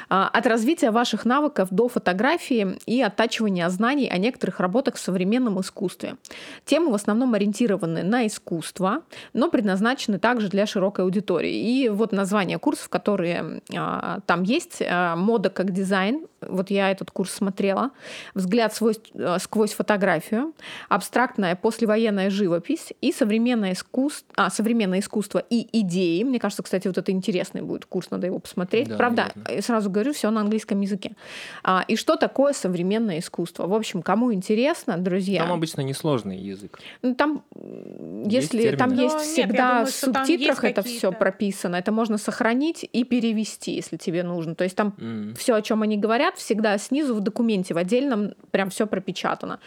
А, 0.10 0.28
от 0.28 0.46
развития 0.48 0.92
ваших 0.92 1.24
навыков 1.24 1.70
до 1.72 1.88
фотографии 1.88 2.78
и 2.86 3.02
оттачивания 3.02 3.70
знаний 3.70 4.10
о 4.10 4.18
некоторых 4.18 4.60
работах 4.60 4.96
в 4.96 5.00
современном 5.00 5.62
искусстве. 5.62 6.18
Темы 6.66 6.92
в 6.92 6.94
основном 6.94 7.34
ориентированы 7.36 8.04
на 8.04 8.28
искусство, 8.28 9.04
но 9.34 9.50
предназначены 9.50 9.77
также 10.20 10.50
для 10.50 10.66
широкой 10.66 11.06
аудитории. 11.06 11.54
И 11.54 11.90
вот 11.90 12.12
название 12.12 12.60
курсов, 12.60 12.90
которые 12.90 13.62
а, 13.76 14.20
там 14.26 14.44
есть. 14.44 14.82
А, 14.82 15.16
мода 15.16 15.50
как 15.50 15.72
дизайн. 15.72 16.28
Вот 16.42 16.70
я 16.70 16.92
этот 16.92 17.12
курс 17.12 17.32
смотрела. 17.32 17.92
Взгляд 18.34 18.74
свой, 18.74 18.96
а, 19.16 19.40
сквозь 19.40 19.74
фотографию. 19.74 20.54
Абстрактная 20.90 21.56
послевоенная 21.56 22.30
живопись 22.30 22.94
и 23.02 23.12
современное 23.12 23.74
искусство, 23.74 24.28
а, 24.36 24.50
современное 24.50 25.00
искусство 25.00 25.44
и 25.50 25.68
идеи. 25.82 26.24
Мне 26.24 26.40
кажется, 26.40 26.64
кстати, 26.64 26.88
вот 26.88 26.98
это 26.98 27.12
интересный 27.12 27.62
будет 27.62 27.86
курс, 27.86 28.10
надо 28.12 28.28
его 28.28 28.40
посмотреть. 28.40 28.90
Да, 28.90 28.98
Правда, 28.98 29.32
наверное. 29.36 29.56
я 29.56 29.62
сразу 29.62 29.90
говорю, 29.90 30.14
все 30.14 30.30
на 30.32 30.42
английском 30.42 30.80
языке. 30.82 31.12
А, 31.64 31.84
и 31.88 31.96
что 31.96 32.16
такое 32.16 32.54
современное 32.54 33.20
искусство? 33.20 33.68
В 33.68 33.74
общем, 33.74 34.02
кому 34.02 34.34
интересно, 34.34 34.98
друзья. 34.98 35.44
Там 35.44 35.52
обычно 35.52 35.82
несложный 35.82 36.38
язык. 36.38 36.80
Ну, 37.02 37.16
там, 37.16 37.44
есть 38.26 38.54
если 38.54 38.62
термины? 38.64 38.78
там 38.78 38.94
есть 38.94 39.16
Но 39.16 39.20
всегда 39.20 39.67
думаю, 39.70 39.86
в 39.86 39.90
субтитрах 39.90 40.64
это 40.64 40.82
все 40.82 41.12
прописано, 41.12 41.76
это 41.76 41.92
можно 41.92 42.18
сохранить 42.18 42.88
и 42.92 43.04
перевести, 43.04 43.72
если 43.72 43.98
тебе 43.98 44.24
нужно. 44.24 44.56
То 44.56 44.64
есть 44.64 44.76
там 44.76 44.96
mm. 44.98 45.36
все, 45.36 45.56
о 45.56 45.62
чем 45.62 45.82
они 45.82 45.98
говорят, 45.98 46.36
всегда 46.38 46.78
снизу 46.78 47.16
в 47.16 47.20
документе 47.22 47.74
в 47.74 47.78
отдельном 47.78 48.34
прям 48.52 48.70
все 48.70 48.88
пропечатано. 48.88 49.60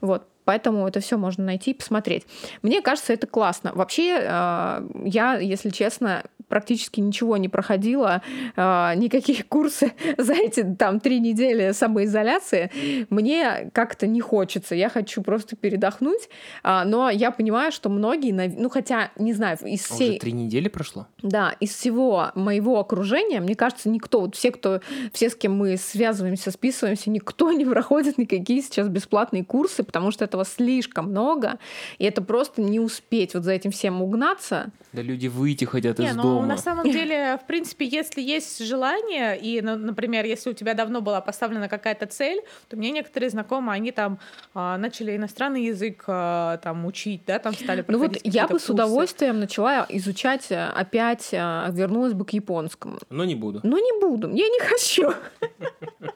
Вот. 0.00 0.28
Поэтому 0.46 0.86
это 0.86 1.00
все 1.00 1.18
можно 1.18 1.44
найти 1.44 1.72
и 1.72 1.74
посмотреть. 1.74 2.24
Мне 2.62 2.80
кажется, 2.80 3.12
это 3.12 3.26
классно. 3.26 3.72
Вообще, 3.74 4.16
э, 4.20 4.88
я, 5.04 5.38
если 5.38 5.70
честно, 5.70 6.22
практически 6.48 7.00
ничего 7.00 7.36
не 7.36 7.48
проходила, 7.48 8.22
э, 8.54 8.92
никакие 8.96 9.42
курсы 9.48 9.92
за 10.16 10.34
эти 10.34 10.62
там 10.62 11.00
три 11.00 11.18
недели 11.18 11.72
самоизоляции. 11.72 12.70
Мне 13.10 13.70
как-то 13.74 14.06
не 14.06 14.20
хочется. 14.20 14.76
Я 14.76 14.88
хочу 14.88 15.22
просто 15.22 15.56
передохнуть. 15.56 16.28
Э, 16.62 16.82
но 16.84 17.10
я 17.10 17.32
понимаю, 17.32 17.72
что 17.72 17.88
многие, 17.88 18.32
ну 18.32 18.70
хотя, 18.70 19.10
не 19.16 19.32
знаю, 19.32 19.58
из 19.64 19.90
а 19.90 19.94
всей... 19.94 20.10
Уже 20.10 20.18
три 20.20 20.32
недели 20.32 20.68
прошло? 20.68 21.08
Да, 21.22 21.54
из 21.58 21.74
всего 21.74 22.30
моего 22.36 22.78
окружения, 22.78 23.40
мне 23.40 23.56
кажется, 23.56 23.88
никто, 23.88 24.20
вот 24.20 24.36
все, 24.36 24.52
кто, 24.52 24.80
все, 25.12 25.28
с 25.28 25.34
кем 25.34 25.56
мы 25.56 25.76
связываемся, 25.76 26.52
списываемся, 26.52 27.10
никто 27.10 27.50
не 27.56 27.64
проходит 27.64 28.16
никакие 28.18 28.62
сейчас 28.62 28.88
бесплатные 28.88 29.44
курсы, 29.44 29.82
потому 29.82 30.12
что 30.12 30.24
это 30.24 30.35
этого 30.36 30.44
слишком 30.44 31.10
много, 31.10 31.58
и 31.98 32.04
это 32.04 32.22
просто 32.22 32.62
не 32.62 32.80
успеть 32.80 33.34
вот 33.34 33.44
за 33.44 33.52
этим 33.52 33.70
всем 33.70 34.02
угнаться. 34.02 34.70
Да 34.92 35.02
люди 35.02 35.26
выйти 35.28 35.64
хотят 35.64 35.98
не, 35.98 36.06
из 36.06 36.16
ну, 36.16 36.22
дома. 36.22 36.46
На 36.46 36.58
самом 36.58 36.90
деле, 36.90 37.38
в 37.42 37.46
принципе, 37.46 37.86
если 37.86 38.20
есть 38.20 38.64
желание, 38.64 39.38
и, 39.38 39.60
ну, 39.62 39.76
например, 39.76 40.24
если 40.24 40.50
у 40.50 40.52
тебя 40.52 40.74
давно 40.74 41.00
была 41.00 41.20
поставлена 41.20 41.68
какая-то 41.68 42.06
цель, 42.06 42.40
то 42.68 42.76
мне 42.76 42.90
некоторые 42.90 43.30
знакомые, 43.30 43.76
они 43.76 43.92
там 43.92 44.18
а, 44.54 44.76
начали 44.78 45.16
иностранный 45.16 45.64
язык 45.64 46.04
а, 46.06 46.58
там 46.58 46.86
учить, 46.86 47.22
да, 47.26 47.38
там 47.38 47.54
стали 47.54 47.84
Ну 47.88 47.98
вот 47.98 48.18
я 48.24 48.42
бы 48.44 48.52
курсы. 48.52 48.66
с 48.66 48.70
удовольствием 48.70 49.40
начала 49.40 49.86
изучать 49.88 50.50
э, 50.50 50.66
опять, 50.66 51.28
э, 51.32 51.68
вернулась 51.72 52.12
бы 52.12 52.24
к 52.24 52.30
японскому. 52.30 52.98
Но 53.10 53.24
не 53.24 53.34
буду. 53.34 53.60
Но 53.62 53.78
не 53.78 54.00
буду, 54.00 54.28
я 54.28 54.48
не 54.48 54.60
хочу. 54.60 55.12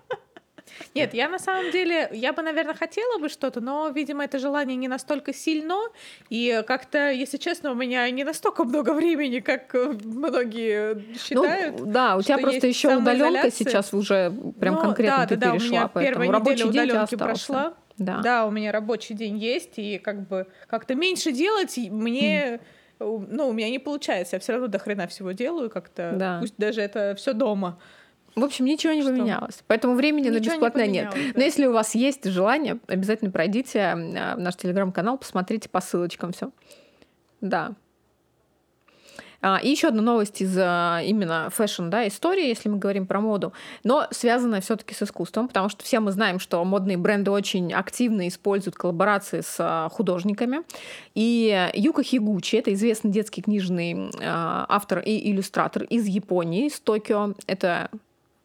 Нет, 0.95 1.14
я 1.14 1.29
на 1.29 1.38
самом 1.38 1.71
деле, 1.71 2.09
я 2.12 2.33
бы, 2.33 2.43
наверное, 2.43 2.75
хотела 2.75 3.19
бы 3.19 3.29
что-то, 3.29 3.61
но, 3.61 3.88
видимо, 3.88 4.25
это 4.25 4.38
желание 4.38 4.77
не 4.77 4.88
настолько 4.88 5.33
сильно, 5.33 5.77
и 6.29 6.62
как-то, 6.66 7.11
если 7.11 7.37
честно, 7.37 7.73
у 7.73 7.75
меня 7.75 8.09
не 8.11 8.25
настолько 8.25 8.64
много 8.64 8.93
времени, 8.93 9.40
как 9.40 9.75
э, 9.75 9.93
многие 10.05 11.16
считают. 11.19 11.81
Ну, 11.81 11.87
да, 11.87 12.16
у 12.16 12.23
тебя 12.23 12.38
просто 12.38 12.66
еще 12.66 12.97
удаленка 12.97 13.51
сейчас 13.51 13.93
уже 13.95 14.33
прям 14.59 14.77
ну, 14.77 14.81
конкретно 14.81 15.19
да, 15.19 15.27
ты 15.27 15.37
да, 15.37 15.53
перешла, 15.53 15.69
да, 15.69 15.75
у 15.75 15.79
меня 15.79 15.88
поэтому 15.88 16.33
рабочий 16.33 16.69
день 16.71 16.85
удаленки 16.85 17.16
прошла. 17.16 17.75
Да. 17.99 18.21
да, 18.23 18.47
у 18.47 18.51
меня 18.51 18.73
рабочий 18.73 19.14
день 19.14 19.37
есть, 19.37 19.79
и 19.79 19.99
как 19.99 20.27
бы 20.27 20.47
как-то 20.69 20.95
меньше 20.95 21.33
делать 21.33 21.77
мне 21.77 22.61
ну, 22.99 23.49
у 23.49 23.53
меня 23.53 23.71
не 23.71 23.79
получается, 23.79 24.37
я 24.37 24.40
все 24.40 24.53
равно 24.53 24.69
до 24.69 24.79
хрена 24.79 25.07
всего 25.07 25.33
делаю 25.33 25.71
как-то, 25.71 26.12
да. 26.16 26.38
пусть 26.40 26.55
даже 26.59 26.83
это 26.83 27.14
все 27.16 27.33
дома. 27.33 27.79
В 28.40 28.44
общем, 28.44 28.64
ничего 28.64 28.92
не 28.92 29.03
что? 29.03 29.11
поменялось. 29.11 29.62
Поэтому 29.66 29.94
времени 29.94 30.29
ничего 30.29 30.35
на 30.35 30.40
бесплатное 30.40 30.87
не 30.87 30.92
нет. 30.92 31.11
Да. 31.12 31.20
Но 31.35 31.42
если 31.42 31.66
у 31.66 31.72
вас 31.72 31.94
есть 31.94 32.24
желание, 32.24 32.79
обязательно 32.87 33.31
пройдите 33.31 33.81
а, 33.81 34.37
в 34.37 34.40
наш 34.40 34.57
телеграм-канал, 34.57 35.18
посмотрите 35.18 35.68
по 35.68 35.81
ссылочкам 35.81 36.33
все. 36.33 36.50
Да. 37.40 37.72
А, 39.42 39.59
и 39.62 39.70
еще 39.70 39.88
одна 39.88 40.03
новость 40.03 40.42
из 40.42 40.57
а, 40.59 41.00
именно 41.03 41.48
fashion, 41.50 41.88
да, 41.88 42.07
истории, 42.07 42.46
если 42.46 42.68
мы 42.68 42.79
говорим 42.79 43.07
про 43.07 43.20
моду, 43.20 43.53
но 43.85 44.07
связанная 44.11 44.61
все-таки 44.61 44.94
с 44.94 45.03
искусством, 45.03 45.48
потому 45.48 45.68
что 45.68 45.83
все 45.85 46.00
мы 46.00 46.12
знаем, 46.12 46.38
что 46.40 46.62
модные 46.64 46.98
бренды 46.98 47.31
очень 47.31 47.72
активно 47.72 48.29
используют 48.29 48.76
коллаборации 48.76 49.40
с 49.40 49.88
художниками. 49.92 50.62
И 51.14 51.70
Юка 51.74 52.03
Хигучи, 52.03 52.57
это 52.57 52.72
известный 52.74 53.11
детский 53.11 53.42
книжный 53.42 54.11
автор 54.20 55.00
и 55.00 55.31
иллюстратор 55.31 55.85
из 55.85 56.07
Японии, 56.07 56.66
из 56.66 56.79
Токио. 56.81 57.35
Это 57.46 57.90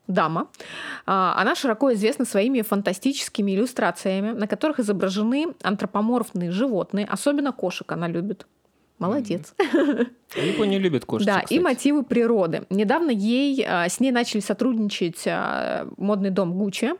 дама. 0.07 0.47
А, 1.05 1.35
она 1.37 1.55
широко 1.55 1.93
известна 1.93 2.25
своими 2.25 2.61
фантастическими 2.61 3.51
иллюстрациями, 3.51 4.31
на 4.31 4.47
которых 4.47 4.79
изображены 4.79 5.53
антропоморфные 5.63 6.51
животные, 6.51 7.05
особенно 7.05 7.51
кошек 7.51 7.91
она 7.91 8.07
любит. 8.07 8.47
Молодец. 8.97 9.53
Mm-hmm. 9.57 10.53
Япония 10.53 10.79
любит 10.79 11.05
кошек. 11.05 11.27
Да, 11.27 11.41
кстати. 11.41 11.53
и 11.53 11.59
мотивы 11.59 12.03
природы. 12.03 12.63
Недавно 12.69 13.11
ей, 13.11 13.63
а, 13.67 13.89
с 13.89 13.99
ней 13.99 14.11
начали 14.11 14.39
сотрудничать 14.39 15.23
а, 15.27 15.87
модный 15.97 16.29
дом 16.29 16.53
Гуччи, 16.53 16.91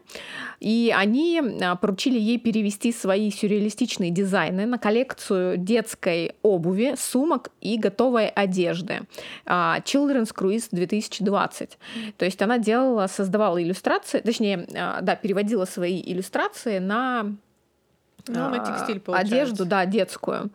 и 0.60 0.94
они 0.96 1.42
а, 1.62 1.76
поручили 1.76 2.20
ей 2.20 2.38
перевести 2.38 2.92
свои 2.92 3.32
сюрреалистичные 3.32 4.12
дизайны 4.12 4.66
на 4.66 4.78
коллекцию 4.78 5.58
детской 5.58 6.34
обуви, 6.44 6.96
сумок 6.98 7.52
и 7.62 7.78
готовой 7.78 8.28
одежды. 8.28 9.02
Children's 9.46 10.34
Cruise 10.36 10.68
2020. 10.72 11.78
То 12.18 12.26
есть 12.26 12.42
она 12.42 12.58
делала, 12.58 13.08
создавала 13.08 13.62
иллюстрации, 13.62 14.20
точнее, 14.20 14.68
да, 15.02 15.16
переводила 15.16 15.66
свои 15.66 16.02
иллюстрации 16.02 16.80
на 16.80 17.36
ну, 18.28 18.50
на 18.50 18.60
текстиль, 18.60 19.00
получается. 19.00 19.36
Одежду, 19.36 19.66
да, 19.66 19.86
детскую. 19.86 20.50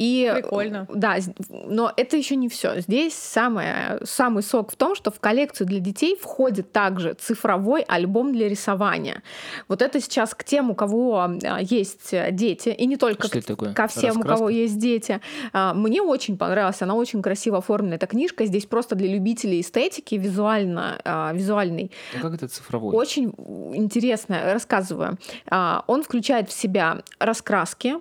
И, 0.00 0.32
Прикольно. 0.34 0.86
Да, 0.88 1.18
но 1.50 1.92
это 1.94 2.16
еще 2.16 2.34
не 2.34 2.48
все. 2.48 2.80
Здесь 2.80 3.12
самое, 3.12 4.00
самый 4.04 4.42
сок 4.42 4.72
в 4.72 4.76
том, 4.76 4.94
что 4.94 5.10
в 5.10 5.20
коллекцию 5.20 5.66
для 5.66 5.78
детей 5.78 6.16
входит 6.18 6.72
также 6.72 7.12
цифровой 7.12 7.82
альбом 7.82 8.32
для 8.32 8.48
рисования. 8.48 9.22
Вот 9.68 9.82
это 9.82 10.00
сейчас 10.00 10.34
к 10.34 10.42
тем, 10.42 10.70
у 10.70 10.74
кого 10.74 11.28
а, 11.44 11.58
есть 11.60 12.14
дети, 12.30 12.70
и 12.70 12.86
не 12.86 12.96
только 12.96 13.28
к, 13.28 13.42
такое? 13.42 13.74
ко 13.74 13.88
всем, 13.88 14.16
Раскраска? 14.16 14.32
у 14.32 14.36
кого 14.36 14.48
есть 14.48 14.78
дети. 14.78 15.20
А, 15.52 15.74
мне 15.74 16.00
очень 16.00 16.38
понравилась, 16.38 16.80
она 16.80 16.94
очень 16.94 17.20
красиво 17.20 17.58
оформлена. 17.58 17.96
Эта 17.96 18.06
книжка 18.06 18.46
здесь 18.46 18.64
просто 18.64 18.94
для 18.94 19.12
любителей 19.12 19.60
эстетики, 19.60 20.14
визуально, 20.14 20.98
а, 21.04 21.32
визуальный. 21.34 21.92
А 22.16 22.22
как 22.22 22.32
это 22.32 22.48
цифровой? 22.48 22.96
Очень 22.96 23.34
интересно, 23.74 24.40
рассказываю. 24.54 25.18
Он 25.50 26.02
включает 26.02 26.48
в 26.48 26.52
себя 26.54 27.02
раскраски, 27.18 27.96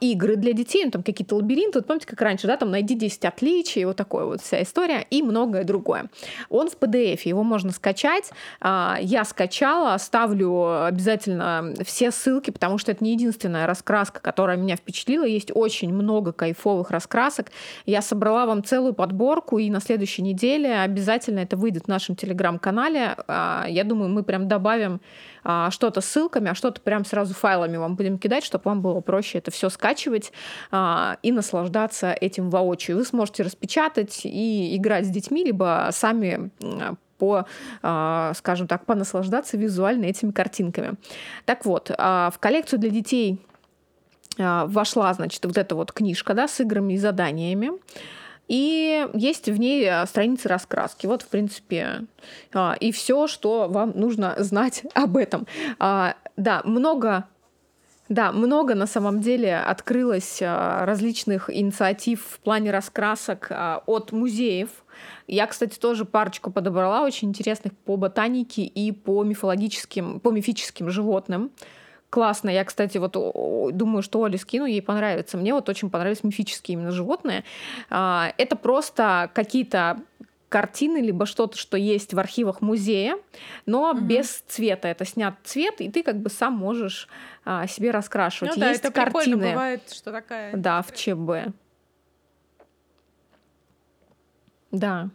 игры 0.00 0.36
для 0.36 0.54
детей, 0.54 0.86
ну, 0.86 0.90
там 0.90 1.02
какие-то 1.12 1.36
лабиринты. 1.36 1.78
Вот 1.78 1.86
помните, 1.86 2.06
как 2.06 2.20
раньше, 2.20 2.46
да, 2.46 2.56
там 2.56 2.70
найди 2.70 2.94
10 2.94 3.24
отличий, 3.24 3.84
вот 3.84 3.96
такое 3.96 4.24
вот 4.24 4.40
вся 4.40 4.62
история, 4.62 5.06
и 5.10 5.22
многое 5.22 5.64
другое. 5.64 6.10
Он 6.48 6.68
в 6.68 6.76
PDF, 6.76 7.20
его 7.24 7.42
можно 7.42 7.72
скачать. 7.72 8.30
А, 8.60 8.98
я 9.00 9.24
скачала, 9.24 9.94
оставлю 9.94 10.84
обязательно 10.84 11.74
все 11.84 12.10
ссылки, 12.10 12.50
потому 12.50 12.78
что 12.78 12.92
это 12.92 13.04
не 13.04 13.12
единственная 13.12 13.66
раскраска, 13.66 14.20
которая 14.20 14.56
меня 14.56 14.76
впечатлила. 14.76 15.24
Есть 15.24 15.50
очень 15.54 15.92
много 15.92 16.32
кайфовых 16.32 16.90
раскрасок. 16.90 17.48
Я 17.86 18.02
собрала 18.02 18.46
вам 18.46 18.64
целую 18.64 18.94
подборку, 18.94 19.58
и 19.58 19.70
на 19.70 19.80
следующей 19.80 20.22
неделе 20.22 20.80
обязательно 20.80 21.40
это 21.40 21.56
выйдет 21.56 21.84
в 21.84 21.88
нашем 21.88 22.16
телеграм-канале. 22.16 23.16
А, 23.26 23.66
я 23.68 23.84
думаю, 23.84 24.10
мы 24.10 24.22
прям 24.22 24.48
добавим 24.48 25.00
что-то 25.42 26.00
ссылками, 26.00 26.50
а 26.50 26.54
что-то 26.54 26.80
прям 26.80 27.04
сразу 27.04 27.34
файлами 27.34 27.76
вам 27.76 27.96
будем 27.96 28.18
кидать, 28.18 28.44
чтобы 28.44 28.62
вам 28.64 28.82
было 28.82 29.00
проще 29.00 29.38
это 29.38 29.50
все 29.50 29.68
скачивать 29.68 30.32
а, 30.70 31.18
и 31.22 31.32
наслаждаться 31.32 32.12
этим 32.12 32.50
воочию. 32.50 32.96
Вы 32.96 33.04
сможете 33.04 33.42
распечатать 33.42 34.20
и 34.24 34.76
играть 34.76 35.06
с 35.06 35.08
детьми, 35.08 35.44
либо 35.44 35.88
сами 35.92 36.50
по, 37.18 37.46
а, 37.82 38.32
скажем 38.34 38.66
так, 38.66 38.86
понаслаждаться 38.86 39.56
визуально 39.56 40.06
этими 40.06 40.30
картинками. 40.30 40.94
Так 41.44 41.64
вот, 41.64 41.90
в 41.90 42.34
коллекцию 42.40 42.78
для 42.80 42.90
детей 42.90 43.40
а, 44.38 44.66
вошла, 44.66 45.12
значит, 45.12 45.44
вот 45.44 45.58
эта 45.58 45.74
вот 45.74 45.92
книжка, 45.92 46.34
да, 46.34 46.48
с 46.48 46.60
играми 46.60 46.94
и 46.94 46.98
заданиями. 46.98 47.72
И 48.50 49.06
есть 49.14 49.48
в 49.48 49.56
ней 49.58 49.88
а, 49.88 50.04
страницы 50.06 50.48
раскраски. 50.48 51.06
Вот, 51.06 51.22
в 51.22 51.28
принципе, 51.28 52.02
а, 52.52 52.76
и 52.80 52.90
все, 52.90 53.28
что 53.28 53.68
вам 53.68 53.92
нужно 53.94 54.34
знать 54.38 54.82
об 54.94 55.16
этом. 55.16 55.46
Да, 55.78 56.62
много 56.64 57.28
да, 58.08 58.32
много 58.32 58.74
на 58.74 58.88
самом 58.88 59.20
деле 59.20 59.56
открылось 59.56 60.42
различных 60.42 61.48
инициатив 61.48 62.26
в 62.28 62.40
плане 62.40 62.72
раскрасок 62.72 63.52
от 63.86 64.10
музеев. 64.10 64.68
Я, 65.28 65.46
кстати, 65.46 65.78
тоже 65.78 66.04
парочку 66.04 66.50
подобрала 66.50 67.04
очень 67.04 67.28
интересных 67.28 67.72
по 67.84 67.96
ботанике 67.96 68.62
и 68.62 68.90
по 68.90 69.22
мифологическим, 69.22 70.18
по 70.18 70.32
мифическим 70.32 70.90
животным 70.90 71.52
классно. 72.10 72.50
Я, 72.50 72.64
кстати, 72.64 72.98
вот 72.98 73.12
думаю, 73.76 74.02
что 74.02 74.20
Оле 74.20 74.36
скину, 74.36 74.66
ей 74.66 74.82
понравится. 74.82 75.36
Мне 75.36 75.54
вот 75.54 75.68
очень 75.68 75.90
понравились 75.90 76.24
мифические 76.24 76.74
именно 76.74 76.90
животные. 76.90 77.44
А, 77.88 78.32
это 78.36 78.56
просто 78.56 79.30
какие-то 79.32 80.00
картины, 80.48 80.98
либо 80.98 81.26
что-то, 81.26 81.56
что 81.56 81.76
есть 81.76 82.12
в 82.12 82.18
архивах 82.18 82.60
музея, 82.60 83.16
но 83.66 83.92
угу. 83.92 84.00
без 84.00 84.42
цвета. 84.48 84.88
Это 84.88 85.06
снят 85.06 85.36
цвет, 85.44 85.80
и 85.80 85.90
ты 85.90 86.02
как 86.02 86.16
бы 86.16 86.28
сам 86.28 86.54
можешь 86.54 87.08
а, 87.44 87.66
себе 87.66 87.92
раскрашивать. 87.92 88.56
Ну, 88.56 88.60
да, 88.60 88.70
есть 88.70 88.84
это 88.84 88.92
картины. 88.92 89.50
бывает, 89.50 89.90
что 89.90 90.10
такая. 90.10 90.54
Да, 90.56 90.82
в 90.82 90.92
ЧБ. 90.92 91.54
Да. 94.72 95.08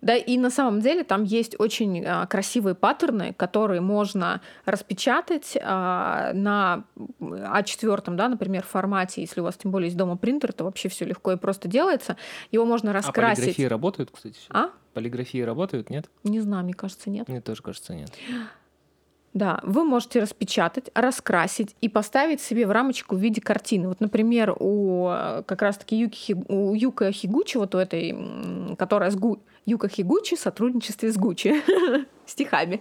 Да, 0.00 0.16
и 0.16 0.36
на 0.36 0.50
самом 0.50 0.80
деле 0.80 1.04
там 1.04 1.24
есть 1.24 1.58
очень 1.58 2.04
а, 2.04 2.26
красивые 2.26 2.74
паттерны, 2.74 3.34
которые 3.34 3.80
можно 3.80 4.40
распечатать 4.64 5.56
а, 5.62 6.32
на 6.32 6.84
А4, 7.20 8.14
да, 8.14 8.28
например, 8.28 8.64
формате. 8.64 9.20
Если 9.20 9.40
у 9.40 9.44
вас 9.44 9.56
тем 9.56 9.70
более 9.70 9.86
есть 9.86 9.96
дома 9.96 10.16
принтер, 10.16 10.52
то 10.52 10.64
вообще 10.64 10.88
все 10.88 11.04
легко 11.04 11.32
и 11.32 11.36
просто 11.36 11.68
делается. 11.68 12.16
Его 12.50 12.64
можно 12.64 12.92
раскрасить. 12.92 13.38
А 13.38 13.46
полиграфии 13.46 13.62
работают, 13.64 14.10
кстати? 14.10 14.40
А? 14.50 14.70
Полиграфии 14.92 15.42
работают, 15.42 15.90
нет? 15.90 16.08
Не 16.22 16.40
знаю, 16.40 16.64
мне 16.64 16.74
кажется, 16.74 17.10
нет. 17.10 17.28
Мне 17.28 17.40
тоже 17.40 17.62
кажется, 17.62 17.94
нет. 17.94 18.12
Да, 19.34 19.58
вы 19.64 19.84
можете 19.84 20.20
распечатать, 20.20 20.90
раскрасить 20.94 21.74
и 21.80 21.88
поставить 21.88 22.40
себе 22.40 22.68
в 22.68 22.70
рамочку 22.70 23.16
в 23.16 23.18
виде 23.18 23.40
картины. 23.40 23.88
Вот, 23.88 23.98
например, 23.98 24.54
у 24.60 25.08
э, 25.08 25.42
как 25.44 25.60
раз-таки 25.60 25.96
Юки, 25.96 26.36
у 26.46 26.72
Юка 26.72 27.10
Хигучи, 27.10 27.56
вот 27.56 27.74
у 27.74 27.78
этой, 27.78 28.76
которая 28.78 29.10
с 29.10 29.16
Гу, 29.16 29.40
Юка 29.66 29.88
Хигучи 29.88 30.36
в 30.36 30.40
сотрудничестве 30.40 31.10
с 31.10 31.16
Гуччи 31.16 31.62
стихами. 32.26 32.80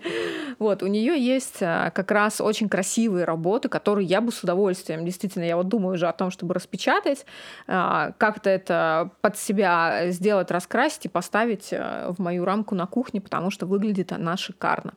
Вот, 0.60 0.84
у 0.84 0.88
нее 0.88 1.20
есть 1.20 1.58
а, 1.62 1.92
как 1.92 2.12
раз 2.12 2.42
очень 2.42 2.70
красивые 2.70 3.26
работы, 3.26 3.70
которые 3.70 4.06
я 4.06 4.22
бы 4.22 4.32
с 4.32 4.44
удовольствием, 4.44 5.06
действительно, 5.06 5.44
я 5.44 5.58
вот 5.58 5.68
думаю 5.68 5.96
уже 5.96 6.08
о 6.08 6.14
том, 6.14 6.32
чтобы 6.32 6.54
распечатать, 6.54 7.26
а, 7.68 8.14
как-то 8.18 8.50
это 8.50 9.12
под 9.22 9.38
себя 9.38 10.12
сделать, 10.12 10.52
раскрасить 10.52 11.06
и 11.06 11.10
поставить 11.10 11.70
а, 11.72 12.14
в 12.14 12.20
мою 12.20 12.46
рамку 12.46 12.76
на 12.76 12.86
кухне, 12.86 13.22
потому 13.22 13.52
что 13.52 13.66
выглядит 13.66 14.12
она 14.12 14.38
шикарно. 14.38 14.94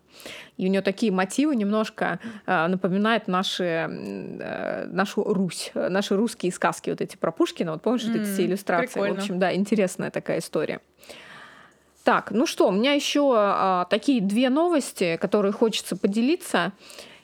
И 0.57 0.67
у 0.67 0.71
нее 0.71 0.81
такие 0.81 1.13
мотивы 1.13 1.55
немножко 1.55 2.19
напоминают 2.47 3.29
наши, 3.29 3.87
нашу 4.91 5.23
Русь, 5.23 5.71
наши 5.75 6.17
русские 6.17 6.51
сказки, 6.53 6.89
вот 6.89 7.03
эти 7.03 7.17
про 7.17 7.31
Пушкина. 7.31 7.73
Вот 7.73 7.83
помнишь, 7.83 8.05
mm, 8.05 8.13
вот 8.13 8.17
эти 8.17 8.33
все 8.33 8.47
иллюстрации? 8.47 8.95
Прикольно. 8.95 9.15
В 9.15 9.19
общем, 9.19 9.39
да, 9.39 9.55
интересная 9.55 10.11
такая 10.11 10.39
история. 10.39 10.81
Так, 12.07 12.31
ну 12.31 12.47
что, 12.47 12.69
у 12.69 12.71
меня 12.71 12.93
еще 12.93 13.33
а, 13.37 13.85
такие 13.87 14.21
две 14.21 14.49
новости, 14.49 15.19
которые 15.21 15.51
хочется 15.51 15.97
поделиться. 15.97 16.73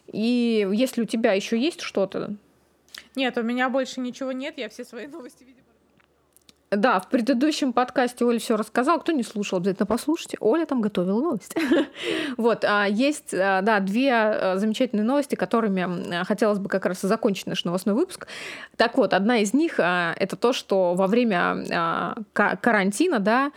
И 0.09 0.69
если 0.73 1.03
у 1.03 1.05
тебя 1.05 1.35
еще 1.35 1.57
есть 1.57 1.83
что-то. 1.83 2.35
Нет, 3.15 3.39
у 3.39 3.43
меня 3.43 3.69
больше 3.69 4.01
ничего 4.01 4.33
нет, 4.33 4.59
я 4.59 4.69
все 4.69 4.85
свои 4.85 5.07
новости, 5.07 5.45
видимо. 5.45 5.63
Да, 6.73 6.99
в 6.99 7.09
предыдущем 7.11 7.73
подкасте 7.73 8.25
Оля 8.25 8.41
все 8.41 8.57
рассказала. 8.57 8.99
Кто 8.99 9.13
не 9.13 9.23
слушал, 9.23 9.59
обязательно 9.59 9.87
послушайте. 9.87 10.39
Оля 10.41 10.65
там 10.67 10.81
готовила 10.81 11.21
новости. 11.21 11.55
вот, 12.37 12.65
а 12.65 12.87
есть, 12.87 13.33
а, 13.35 13.61
да, 13.61 13.79
две 13.79 14.11
а, 14.13 14.57
замечательные 14.57 15.05
новости, 15.05 15.37
которыми 15.37 16.25
хотелось 16.25 16.59
бы 16.59 16.69
как 16.69 16.87
раз 16.87 17.03
закончить 17.03 17.47
наш 17.47 17.65
новостной 17.65 17.95
выпуск. 17.95 18.27
Так 18.77 18.97
вот, 18.97 19.13
одна 19.13 19.39
из 19.39 19.55
них 19.55 19.79
это 19.79 20.35
то, 20.35 20.53
что 20.53 20.95
во 20.95 21.07
время 21.07 22.17
карантина, 22.33 23.21
да, 23.21 23.53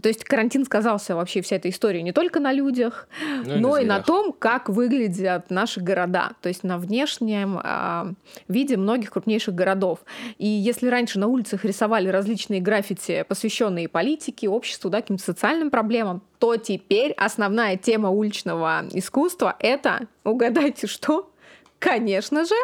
то 0.00 0.08
есть 0.08 0.24
карантин 0.24 0.64
сказался 0.64 1.14
вообще 1.14 1.42
вся 1.42 1.56
эта 1.56 1.68
история 1.68 2.02
не 2.02 2.12
только 2.12 2.40
на 2.40 2.52
людях, 2.52 3.08
ну, 3.44 3.58
но 3.58 3.76
и, 3.76 3.82
и 3.82 3.86
на 3.86 4.00
том, 4.00 4.32
как 4.32 4.70
выглядят 4.70 5.50
наши 5.50 5.80
города, 5.80 6.32
то 6.40 6.48
есть 6.48 6.62
на 6.62 6.78
внешнем 6.78 7.60
э, 7.62 8.14
виде 8.48 8.78
многих 8.78 9.10
крупнейших 9.10 9.54
городов. 9.54 9.98
И 10.38 10.46
если 10.46 10.88
раньше 10.88 11.18
на 11.18 11.26
улицах 11.26 11.64
рисовали 11.66 12.08
различные 12.08 12.62
граффити, 12.62 13.24
посвященные 13.28 13.88
политике, 13.88 14.48
обществу, 14.48 14.88
да, 14.88 15.02
каким-то 15.02 15.22
социальным 15.22 15.70
проблемам, 15.70 16.22
то 16.38 16.56
теперь 16.56 17.12
основная 17.12 17.76
тема 17.76 18.08
уличного 18.08 18.84
искусства 18.92 19.56
это, 19.58 20.08
угадайте 20.24 20.86
что, 20.86 21.30
конечно 21.78 22.46
же, 22.46 22.54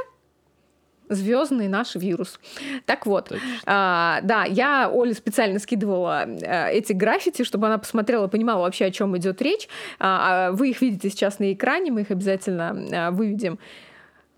звездный 1.09 1.68
наш 1.68 1.94
вирус. 1.94 2.40
Так 2.87 3.07
вот, 3.07 3.33
а, 3.66 4.21
да, 4.23 4.44
я 4.44 4.90
Оле 4.90 5.14
специально 5.14 5.59
скидывала 5.59 6.23
а, 6.23 6.68
эти 6.68 6.92
граффити, 6.92 7.44
чтобы 7.44 7.66
она 7.66 7.79
посмотрела 7.79 8.29
понимала 8.29 8.62
вообще, 8.62 8.87
о 8.87 8.90
чем 8.90 9.16
идет 9.16 9.40
речь. 9.42 9.68
А, 9.99 10.49
а, 10.49 10.53
вы 10.53 10.71
их 10.71 10.81
видите 10.81 11.11
сейчас 11.11 11.38
на 11.38 11.53
экране, 11.53 11.90
мы 11.90 12.03
их 12.03 12.11
обязательно 12.11 12.87
а, 12.92 13.11
выведем. 13.11 13.59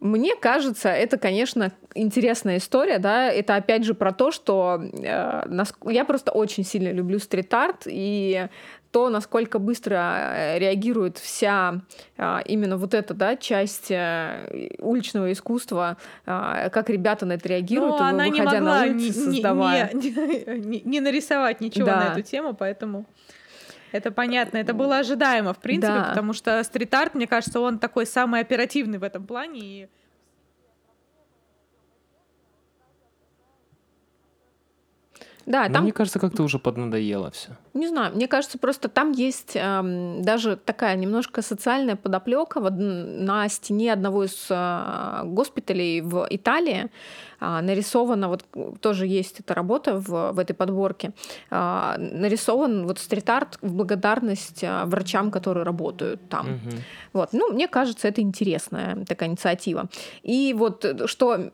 Мне 0.00 0.34
кажется, 0.34 0.88
это, 0.88 1.18
конечно, 1.18 1.72
интересная 1.94 2.56
история, 2.56 2.98
да, 2.98 3.30
это 3.30 3.56
опять 3.56 3.84
же 3.84 3.92
про 3.92 4.12
то, 4.12 4.30
что 4.30 4.80
э, 4.80 5.42
нас... 5.46 5.74
я 5.84 6.06
просто 6.06 6.32
очень 6.32 6.64
сильно 6.64 6.90
люблю 6.90 7.18
стрит-арт, 7.18 7.82
и 7.84 8.48
то, 8.90 9.08
насколько 9.08 9.58
быстро 9.58 9.94
э, 9.96 10.58
реагирует 10.58 11.18
вся 11.18 11.82
а, 12.16 12.42
именно 12.44 12.76
вот 12.76 12.94
эта 12.94 13.14
да, 13.14 13.36
часть 13.36 13.90
э, 13.90 14.70
уличного 14.78 15.30
искусства, 15.32 15.96
а, 16.26 16.68
как 16.70 16.90
ребята 16.90 17.24
на 17.24 17.34
это 17.34 17.48
реагируют, 17.48 18.00
Но 18.00 18.06
она 18.06 18.24
выходя 18.24 18.32
не 18.32 18.42
могла 18.42 18.80
на 18.80 18.86
улицы, 18.86 19.12
создавая. 19.12 19.90
Не, 19.94 20.58
не, 20.58 20.82
не 20.84 21.00
нарисовать 21.00 21.60
ничего 21.60 21.86
да. 21.86 21.96
на 21.96 22.12
эту 22.12 22.22
тему, 22.22 22.54
поэтому... 22.54 23.06
Это 23.92 24.12
понятно, 24.12 24.58
это 24.58 24.72
было 24.72 24.98
ожидаемо, 24.98 25.52
в 25.52 25.58
принципе, 25.58 25.94
да. 25.94 26.04
потому 26.10 26.32
что 26.32 26.62
стрит-арт, 26.62 27.16
мне 27.16 27.26
кажется, 27.26 27.58
он 27.58 27.80
такой 27.80 28.06
самый 28.06 28.40
оперативный 28.40 28.98
в 28.98 29.02
этом 29.02 29.26
плане, 29.26 29.60
и 29.60 29.88
Да, 35.50 35.66
Но 35.66 35.74
там... 35.74 35.82
Мне 35.82 35.92
кажется, 35.92 36.20
как-то 36.20 36.44
уже 36.44 36.60
поднадоело 36.60 37.32
все. 37.32 37.56
Не 37.74 37.88
знаю, 37.88 38.14
мне 38.14 38.26
кажется, 38.26 38.58
просто 38.58 38.88
там 38.88 39.12
есть 39.12 39.52
эм, 39.54 40.22
даже 40.22 40.56
такая 40.56 40.96
немножко 40.96 41.42
социальная 41.42 41.96
подоплека. 41.96 42.60
Вот 42.60 42.72
на 42.76 43.48
стене 43.48 43.92
одного 43.92 44.24
из 44.24 44.46
э, 44.50 45.22
госпиталей 45.24 46.00
в 46.00 46.26
Италии 46.30 46.90
а, 47.40 47.62
нарисована, 47.62 48.28
вот 48.28 48.44
тоже 48.80 49.06
есть 49.06 49.40
эта 49.40 49.54
работа 49.54 49.94
в, 49.98 50.32
в 50.32 50.38
этой 50.38 50.52
подборке, 50.52 51.12
а, 51.50 51.96
нарисован 51.98 52.86
вот 52.86 52.98
стрит-арт 52.98 53.58
в 53.62 53.72
благодарность 53.72 54.62
а, 54.62 54.84
врачам, 54.84 55.30
которые 55.30 55.64
работают 55.64 56.20
там. 56.28 56.46
Угу. 56.46 56.76
Вот. 57.14 57.32
Ну, 57.32 57.52
мне 57.52 57.66
кажется, 57.66 58.08
это 58.08 58.20
интересная 58.20 59.04
такая 59.06 59.30
инициатива. 59.30 59.88
И 60.22 60.54
вот 60.56 60.84
что 61.06 61.50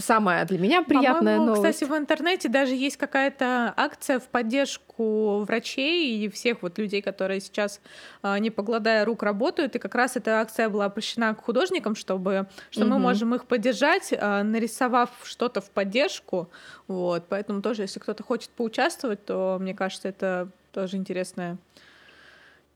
самое 0.00 0.44
для 0.44 0.58
меня 0.58 0.82
приятное 0.82 1.38
новость... 1.38 1.76
Кстати, 1.76 1.88
в 1.88 1.96
интернете 1.96 2.48
даже 2.48 2.74
есть 2.74 2.96
какая-то 2.96 3.72
акция 3.76 4.18
в 4.18 4.24
поддержку 4.24 5.44
врачей 5.46 5.57
и 5.66 6.28
всех 6.28 6.62
вот 6.62 6.78
людей, 6.78 7.02
которые 7.02 7.40
сейчас, 7.40 7.80
не 8.22 8.50
погладая 8.50 9.04
рук, 9.04 9.22
работают. 9.22 9.76
И 9.76 9.78
как 9.78 9.94
раз 9.94 10.16
эта 10.16 10.40
акция 10.40 10.68
была 10.68 10.86
обращена 10.86 11.34
к 11.34 11.42
художникам, 11.42 11.94
чтобы, 11.94 12.46
что 12.70 12.82
угу. 12.82 12.90
мы 12.90 12.98
можем 12.98 13.34
их 13.34 13.46
поддержать, 13.46 14.12
нарисовав 14.12 15.10
что-то 15.24 15.60
в 15.60 15.70
поддержку. 15.70 16.50
Вот, 16.86 17.24
поэтому 17.28 17.62
тоже, 17.62 17.82
если 17.82 17.98
кто-то 17.98 18.22
хочет 18.22 18.50
поучаствовать, 18.50 19.24
то 19.24 19.58
мне 19.60 19.74
кажется, 19.74 20.08
это 20.08 20.48
тоже 20.72 20.96
интересная 20.96 21.58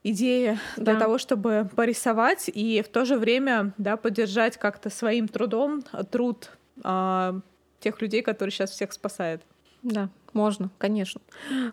идея 0.05 0.59
да. 0.77 0.92
для 0.92 1.01
того, 1.01 1.18
чтобы 1.18 1.68
порисовать 1.77 2.51
и 2.53 2.83
в 2.83 2.88
то 2.88 3.05
же 3.05 3.16
время 3.16 3.73
да, 3.79 3.97
поддержать 3.97 4.57
как-то 4.57 4.90
своим 4.90 5.29
трудом 5.29 5.83
труд 6.11 6.51
а, 6.83 7.38
тех 7.81 8.01
людей, 8.01 8.23
которые 8.23 8.53
сейчас 8.53 8.71
всех 8.71 8.92
спасают. 8.92 9.42
Да, 9.83 10.09
можно, 10.35 10.71
конечно. 10.79 11.21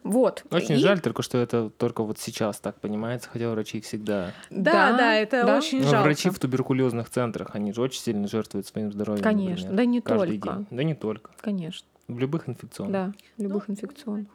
Вот. 0.03 0.43
Очень 0.51 0.75
и... 0.75 0.79
жаль 0.79 0.99
только, 0.99 1.21
что 1.21 1.37
это 1.37 1.69
только 1.69 2.03
вот 2.03 2.19
сейчас 2.19 2.59
так 2.59 2.79
понимается, 2.79 3.29
хотя 3.31 3.49
врачи 3.49 3.81
всегда... 3.81 4.33
Да, 4.49 4.91
да, 4.91 4.97
да 4.97 5.15
это 5.15 5.45
да? 5.45 5.57
очень 5.57 5.81
Но 5.81 5.89
жалко. 5.89 6.03
врачи 6.03 6.29
в 6.29 6.39
туберкулезных 6.39 7.09
центрах, 7.09 7.49
они 7.53 7.73
же 7.73 7.81
очень 7.81 8.01
сильно 8.01 8.27
жертвуют 8.27 8.67
своим 8.67 8.91
здоровьем. 8.91 9.23
Конечно, 9.23 9.71
например, 9.71 9.75
да 9.77 9.85
не 9.85 10.01
только. 10.01 10.51
День. 10.55 10.67
Да 10.71 10.83
не 10.83 10.95
только. 10.95 11.31
Конечно. 11.41 11.87
В 12.07 12.19
любых 12.19 12.49
инфекционных. 12.49 12.91
Да, 12.91 13.13
в 13.37 13.41
любых 13.41 13.67
ну, 13.67 13.73
инфекционных. 13.73 14.27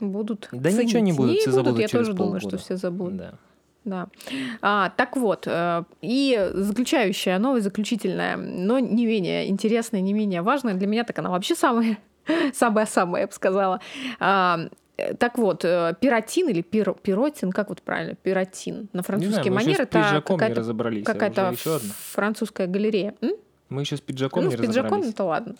Будут 0.00 0.48
Да 0.50 0.72
ничего 0.72 1.00
не 1.00 1.12
будут, 1.12 1.36
все 1.38 1.50
будут, 1.50 1.64
забудут 1.64 1.80
Я 1.80 1.88
через 1.88 2.06
тоже 2.06 2.16
полгода. 2.16 2.24
думаю, 2.24 2.40
что 2.40 2.58
все 2.58 2.76
забудут. 2.76 3.16
Да. 3.16 3.34
Да. 3.84 4.08
А, 4.60 4.90
так 4.90 5.16
вот, 5.16 5.46
э, 5.46 5.84
и 6.02 6.50
заключающая, 6.54 7.38
новая 7.38 7.60
заключительная, 7.60 8.36
но 8.36 8.78
не 8.78 9.06
менее 9.06 9.48
интересная, 9.48 10.00
не 10.00 10.12
менее 10.12 10.42
важная, 10.42 10.74
для 10.74 10.86
меня 10.86 11.04
так 11.04 11.18
она 11.18 11.30
вообще 11.30 11.54
самая, 11.54 11.98
самая-самая, 12.52 13.22
я 13.22 13.26
бы 13.26 13.32
сказала. 13.32 13.80
А, 14.20 14.60
так 15.18 15.36
вот, 15.38 15.64
э, 15.64 15.94
пиротин 16.00 16.48
или 16.48 16.62
пир, 16.62 16.94
пиротин, 16.94 17.50
как 17.50 17.70
вот 17.70 17.82
правильно, 17.82 18.14
пиротин 18.14 18.88
на 18.92 19.02
французский 19.02 19.50
манер, 19.50 19.80
это 19.80 19.98
какая-то, 20.38 20.54
какая-то 21.12 21.42
французская 22.12 22.66
галерея. 22.68 23.14
М? 23.20 23.32
Мы 23.72 23.82
еще 23.82 23.96
с 23.96 24.00
пиджаком 24.00 24.44
ну, 24.44 24.50
не 24.50 24.56
с 24.56 24.60
пиджаком, 24.60 25.02
это 25.02 25.24
ладно. 25.24 25.54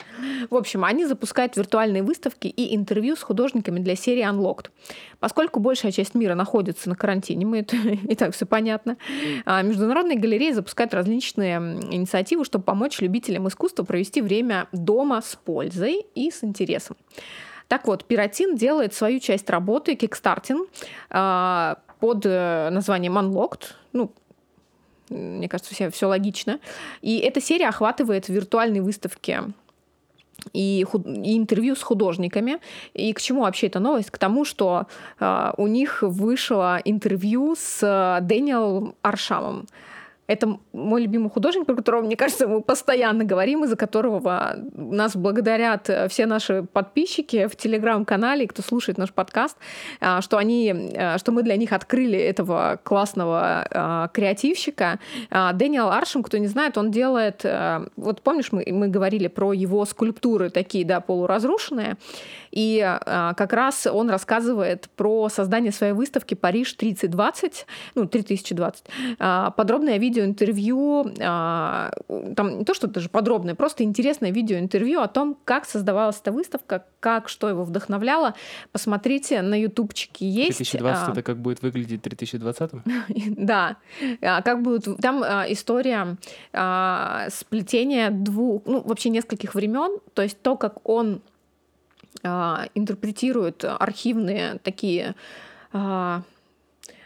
В 0.50 0.54
общем, 0.54 0.84
они 0.84 1.06
запускают 1.06 1.56
виртуальные 1.56 2.02
выставки 2.02 2.46
и 2.46 2.76
интервью 2.76 3.16
с 3.16 3.22
художниками 3.22 3.80
для 3.80 3.96
серии 3.96 4.24
Unlocked. 4.24 4.66
Поскольку 5.18 5.60
большая 5.60 5.92
часть 5.92 6.14
мира 6.14 6.34
находится 6.34 6.88
на 6.88 6.96
карантине, 6.96 7.46
мы 7.46 7.60
это 7.60 7.76
и 8.08 8.14
так 8.14 8.34
все 8.34 8.46
понятно, 8.46 8.96
а 9.44 9.62
международные 9.62 10.18
галереи 10.18 10.52
запускают 10.52 10.94
различные 10.94 11.56
инициативы, 11.56 12.44
чтобы 12.44 12.64
помочь 12.64 13.00
любителям 13.00 13.48
искусства 13.48 13.84
провести 13.84 14.20
время 14.20 14.68
дома 14.72 15.22
с 15.22 15.36
пользой 15.36 16.04
и 16.14 16.30
с 16.30 16.44
интересом. 16.44 16.96
Так 17.68 17.86
вот, 17.86 18.04
Perrotin 18.04 18.54
делает 18.54 18.92
свою 18.92 19.18
часть 19.18 19.48
работы, 19.48 19.94
kickstarting, 19.94 20.68
а, 21.08 21.78
под 22.02 22.26
э, 22.26 22.68
названием 22.70 23.16
Unlocked. 23.16 23.74
Ну, 23.92 24.12
мне 25.08 25.48
кажется, 25.48 25.74
все, 25.74 25.90
все 25.90 26.06
логично. 26.06 26.58
И 27.00 27.18
эта 27.18 27.40
серия 27.40 27.68
охватывает 27.68 28.28
виртуальные 28.28 28.82
выставки 28.82 29.40
и, 30.52 30.84
худ... 30.88 31.06
и 31.06 31.36
интервью 31.36 31.74
с 31.74 31.82
художниками. 31.82 32.58
И 32.94 33.12
к 33.12 33.20
чему 33.20 33.42
вообще 33.42 33.66
эта 33.68 33.80
новость? 33.80 34.10
К 34.10 34.18
тому, 34.18 34.44
что 34.44 34.86
э, 35.20 35.52
у 35.56 35.66
них 35.66 36.02
вышло 36.02 36.80
интервью 36.84 37.54
с 37.56 38.18
Дэниелом 38.22 38.94
Аршамом. 39.02 39.66
Это 40.26 40.58
мой 40.72 41.02
любимый 41.02 41.30
художник, 41.30 41.66
про 41.66 41.74
которого, 41.74 42.02
мне 42.02 42.16
кажется, 42.16 42.48
мы 42.48 42.62
постоянно 42.62 43.24
говорим, 43.24 43.64
из-за 43.64 43.76
которого 43.76 44.56
нас 44.72 45.16
благодарят 45.16 45.90
э, 45.90 46.08
все 46.08 46.26
наши 46.26 46.62
подписчики 46.62 47.46
в 47.46 47.56
телеграм-канале, 47.56 48.46
кто 48.46 48.62
слушает 48.62 48.98
наш 48.98 49.12
подкаст, 49.12 49.56
а, 50.00 50.22
что, 50.22 50.38
они, 50.38 50.72
э, 50.94 51.18
что 51.18 51.32
мы 51.32 51.42
для 51.42 51.56
них 51.56 51.72
открыли 51.72 52.18
этого 52.18 52.78
классного 52.82 53.66
а, 53.70 54.08
креативщика. 54.08 54.98
А, 55.30 55.52
Дэниел 55.52 55.88
Аршем, 55.88 56.22
кто 56.22 56.38
не 56.38 56.46
знает, 56.46 56.78
он 56.78 56.90
делает... 56.90 57.44
Э, 57.44 57.86
вот 57.96 58.22
помнишь, 58.22 58.52
мы, 58.52 58.64
мы 58.70 58.88
говорили 58.88 59.28
про 59.28 59.52
его 59.52 59.84
скульптуры 59.84 60.50
такие, 60.50 60.84
да, 60.84 61.00
полуразрушенные, 61.00 61.96
и 62.50 62.98
как 63.06 63.52
раз 63.54 63.86
он 63.86 64.10
рассказывает 64.10 64.90
про 64.94 65.30
создание 65.30 65.72
своей 65.72 65.94
выставки 65.94 66.34
«Париж 66.34 66.76
3020», 66.78 67.52
ну, 67.94 68.06
3020. 68.06 68.84
Подробное 69.56 69.96
видео 69.96 70.21
видеоинтервью, 70.22 71.14
а, 71.20 71.90
там 72.36 72.58
не 72.58 72.64
то, 72.64 72.74
что 72.74 72.86
даже 72.86 73.08
подробное, 73.08 73.54
просто 73.54 73.84
интересное 73.84 74.30
видеоинтервью 74.30 75.00
о 75.00 75.08
том, 75.08 75.36
как 75.44 75.64
создавалась 75.64 76.20
эта 76.20 76.32
выставка, 76.32 76.84
как, 77.00 77.28
что 77.28 77.48
его 77.48 77.64
вдохновляло. 77.64 78.34
Посмотрите, 78.72 79.42
на 79.42 79.60
ютубчике 79.60 80.28
есть. 80.28 80.58
2020 80.58 81.08
а, 81.08 81.12
это 81.12 81.22
как 81.22 81.38
будет 81.38 81.62
выглядеть 81.62 82.00
в 82.00 82.02
2020? 82.02 82.70
Да. 83.36 83.76
А, 84.20 84.42
как 84.42 84.62
будет... 84.62 84.88
Там 85.00 85.22
история 85.22 86.16
сплетения 87.30 88.10
двух, 88.10 88.62
ну, 88.66 88.80
вообще 88.80 89.10
нескольких 89.10 89.54
времен, 89.54 89.98
то 90.14 90.22
есть 90.22 90.40
то, 90.42 90.56
как 90.56 90.88
он 90.88 91.20
интерпретирует 92.22 93.64
архивные 93.64 94.58
такие 94.62 95.14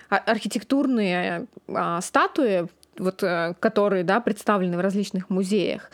архитектурные 0.08 1.46
а, 1.68 2.00
статуи 2.00 2.68
вот, 2.98 3.22
э, 3.22 3.54
которые 3.60 4.04
да, 4.04 4.20
представлены 4.20 4.76
в 4.76 4.80
различных 4.80 5.30
музеях, 5.30 5.90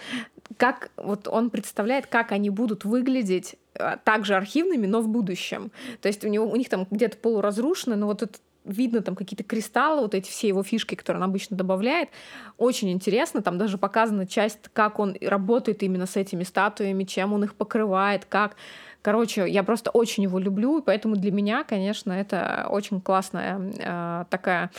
как 0.56 0.90
вот 0.96 1.28
он 1.28 1.50
представляет, 1.50 2.06
как 2.06 2.32
они 2.32 2.50
будут 2.50 2.84
выглядеть 2.84 3.56
э, 3.74 3.96
также 4.04 4.34
архивными, 4.34 4.86
но 4.86 5.00
в 5.00 5.08
будущем. 5.08 5.70
То 6.00 6.08
есть 6.08 6.24
у, 6.24 6.28
него, 6.28 6.46
у 6.46 6.56
них 6.56 6.68
там 6.68 6.86
где-то 6.90 7.16
полуразрушено, 7.16 7.96
но 7.96 8.06
вот 8.06 8.22
это 8.22 8.38
видно 8.64 9.02
там 9.02 9.16
какие-то 9.16 9.44
кристаллы, 9.44 10.02
вот 10.02 10.14
эти 10.14 10.30
все 10.30 10.48
его 10.48 10.62
фишки, 10.62 10.94
которые 10.94 11.22
он 11.22 11.28
обычно 11.28 11.56
добавляет. 11.56 12.10
Очень 12.58 12.92
интересно, 12.92 13.42
там 13.42 13.58
даже 13.58 13.78
показана 13.78 14.26
часть, 14.26 14.58
как 14.72 14.98
он 14.98 15.16
работает 15.20 15.82
именно 15.82 16.06
с 16.06 16.16
этими 16.16 16.44
статуями, 16.44 17.04
чем 17.04 17.32
он 17.32 17.44
их 17.44 17.54
покрывает, 17.54 18.24
как... 18.24 18.56
Короче, 19.02 19.48
я 19.48 19.64
просто 19.64 19.90
очень 19.90 20.22
его 20.22 20.38
люблю, 20.38 20.78
и 20.78 20.82
поэтому 20.82 21.16
для 21.16 21.32
меня, 21.32 21.64
конечно, 21.64 22.12
это 22.12 22.68
очень 22.70 23.00
классная 23.00 23.60
э, 23.80 24.24
такая 24.30 24.70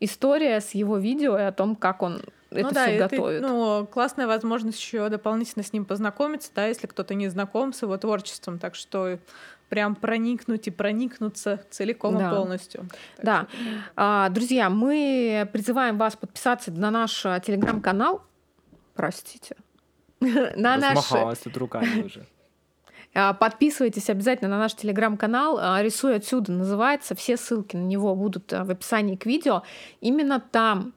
история 0.00 0.60
с 0.60 0.72
его 0.72 0.98
видео 0.98 1.38
и 1.38 1.42
о 1.42 1.52
том, 1.52 1.76
как 1.76 2.02
он 2.02 2.22
это 2.50 2.68
ну, 2.68 2.70
да, 2.70 2.86
все 2.86 2.98
готовит. 2.98 3.38
Это, 3.38 3.48
ну, 3.48 3.86
классная 3.86 4.26
возможность 4.26 4.78
еще 4.78 5.08
дополнительно 5.08 5.64
с 5.64 5.72
ним 5.72 5.84
познакомиться, 5.84 6.50
да, 6.54 6.66
если 6.66 6.86
кто-то 6.86 7.14
не 7.14 7.28
знаком 7.28 7.72
с 7.72 7.82
его 7.82 7.96
творчеством, 7.96 8.58
так 8.58 8.74
что 8.74 9.18
прям 9.68 9.96
проникнуть 9.96 10.68
и 10.68 10.70
проникнуться 10.70 11.60
целиком 11.70 12.16
да. 12.16 12.28
и 12.28 12.34
полностью. 12.34 12.88
Так 13.16 13.24
да. 13.24 13.46
Что... 13.50 13.60
А, 13.96 14.28
друзья, 14.28 14.70
мы 14.70 15.48
призываем 15.52 15.98
вас 15.98 16.16
подписаться 16.16 16.70
на 16.70 16.90
наш 16.90 17.26
а, 17.26 17.40
телеграм-канал. 17.40 18.22
Простите. 18.94 19.56
на 20.20 20.76
наш... 20.76 21.08
тут 21.42 21.56
руками 21.56 22.02
уже. 22.02 22.26
А, 23.16 23.32
подписывайтесь 23.32 24.10
обязательно 24.10 24.50
на 24.50 24.58
наш 24.58 24.74
телеграм-канал. 24.74 25.58
А, 25.58 25.82
Рисуй 25.82 26.16
отсюда 26.16 26.52
называется. 26.52 27.14
Все 27.14 27.38
ссылки 27.38 27.74
на 27.74 27.84
него 27.86 28.14
будут 28.14 28.52
а, 28.52 28.64
в 28.64 28.70
описании 28.70 29.16
к 29.16 29.24
видео. 29.24 29.62
Именно 30.02 30.40
там 30.40 30.92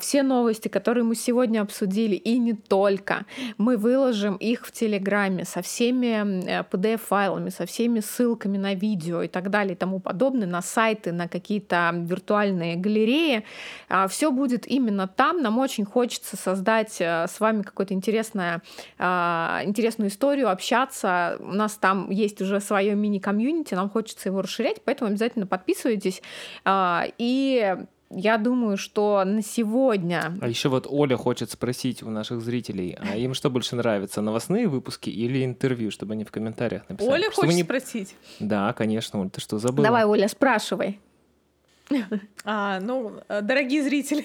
все 0.00 0.22
новости, 0.22 0.68
которые 0.68 1.04
мы 1.04 1.14
сегодня 1.14 1.62
обсудили, 1.62 2.14
и 2.14 2.38
не 2.38 2.52
только, 2.52 3.24
мы 3.56 3.76
выложим 3.76 4.36
их 4.36 4.66
в 4.66 4.72
телеграме 4.72 5.44
со 5.44 5.62
всеми 5.62 6.62
PDF-файлами, 6.70 7.48
со 7.50 7.66
всеми 7.66 8.00
ссылками 8.00 8.58
на 8.58 8.74
видео 8.74 9.22
и 9.22 9.28
так 9.28 9.50
далее 9.50 9.74
и 9.74 9.76
тому 9.76 10.00
подобное, 10.00 10.46
на 10.46 10.60
сайты, 10.62 11.12
на 11.12 11.28
какие-то 11.28 11.92
виртуальные 11.94 12.76
галереи. 12.76 13.44
Все 14.08 14.30
будет 14.30 14.66
именно 14.66 15.08
там. 15.08 15.42
Нам 15.42 15.58
очень 15.58 15.84
хочется 15.84 16.36
создать 16.36 17.00
с 17.00 17.40
вами 17.40 17.62
какую-то 17.62 17.94
интересную 17.94 18.60
историю, 18.98 20.50
общаться 20.50 21.38
у 21.54 21.56
нас 21.56 21.76
там 21.76 22.10
есть 22.10 22.42
уже 22.42 22.60
свое 22.60 22.94
мини-комьюнити, 22.94 23.74
нам 23.74 23.88
хочется 23.88 24.28
его 24.28 24.42
расширять, 24.42 24.82
поэтому 24.84 25.10
обязательно 25.10 25.46
подписывайтесь. 25.46 26.20
А, 26.64 27.04
и 27.16 27.76
я 28.10 28.38
думаю, 28.38 28.76
что 28.76 29.22
на 29.24 29.42
сегодня... 29.42 30.36
А 30.40 30.48
еще 30.48 30.68
вот 30.68 30.86
Оля 30.88 31.16
хочет 31.16 31.50
спросить 31.50 32.02
у 32.02 32.10
наших 32.10 32.40
зрителей, 32.40 32.98
а 33.00 33.16
им 33.16 33.34
что 33.34 33.50
больше 33.50 33.76
нравится, 33.76 34.20
новостные 34.20 34.66
выпуски 34.66 35.10
или 35.10 35.44
интервью, 35.44 35.90
чтобы 35.90 36.14
они 36.14 36.24
в 36.24 36.32
комментариях 36.32 36.88
написали? 36.88 37.12
Оля 37.12 37.30
хочет 37.30 37.54
не... 37.54 37.62
спросить? 37.62 38.16
Да, 38.40 38.72
конечно, 38.72 39.20
Оль, 39.20 39.30
ты 39.30 39.40
что, 39.40 39.58
забыла? 39.58 39.86
Давай, 39.86 40.04
Оля, 40.04 40.28
спрашивай. 40.28 41.00
А, 42.44 42.80
ну, 42.80 43.12
дорогие 43.28 43.82
зрители, 43.82 44.24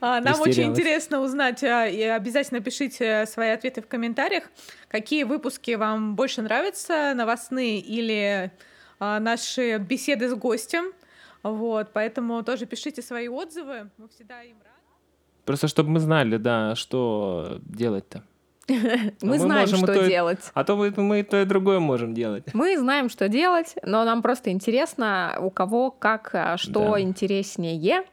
нам 0.00 0.40
очень 0.40 0.64
интересно 0.64 1.20
узнать, 1.20 1.62
а, 1.62 1.86
и 1.86 2.02
обязательно 2.02 2.60
пишите 2.60 3.26
свои 3.26 3.50
ответы 3.50 3.82
в 3.82 3.86
комментариях, 3.86 4.44
какие 4.88 5.24
выпуски 5.24 5.72
вам 5.72 6.16
больше 6.16 6.42
нравятся, 6.42 7.12
новостные 7.14 7.78
или 7.78 8.50
а, 8.98 9.20
наши 9.20 9.78
беседы 9.78 10.28
с 10.28 10.34
гостем. 10.34 10.92
Вот, 11.42 11.92
поэтому 11.92 12.42
тоже 12.42 12.66
пишите 12.66 13.02
свои 13.02 13.28
отзывы, 13.28 13.90
мы 13.96 14.08
всегда 14.08 14.42
им 14.42 14.56
рады. 14.58 14.76
Просто 15.44 15.68
чтобы 15.68 15.90
мы 15.90 16.00
знали, 16.00 16.36
да, 16.36 16.74
что 16.74 17.60
делать-то. 17.64 18.22
Мы 19.22 19.38
знаем, 19.38 19.66
что 19.66 20.06
делать. 20.06 20.50
А 20.54 20.64
то 20.64 20.76
мы 20.76 21.22
то 21.22 21.42
и 21.42 21.44
другое 21.44 21.80
можем 21.80 22.14
делать. 22.14 22.44
Мы 22.52 22.78
знаем, 22.78 23.08
что 23.08 23.28
делать, 23.28 23.74
но 23.82 24.04
нам 24.04 24.22
просто 24.22 24.50
интересно, 24.50 25.36
у 25.40 25.50
кого 25.50 25.90
как, 25.90 26.30
а, 26.32 26.56
что 26.56 27.00
интереснее. 27.00 28.04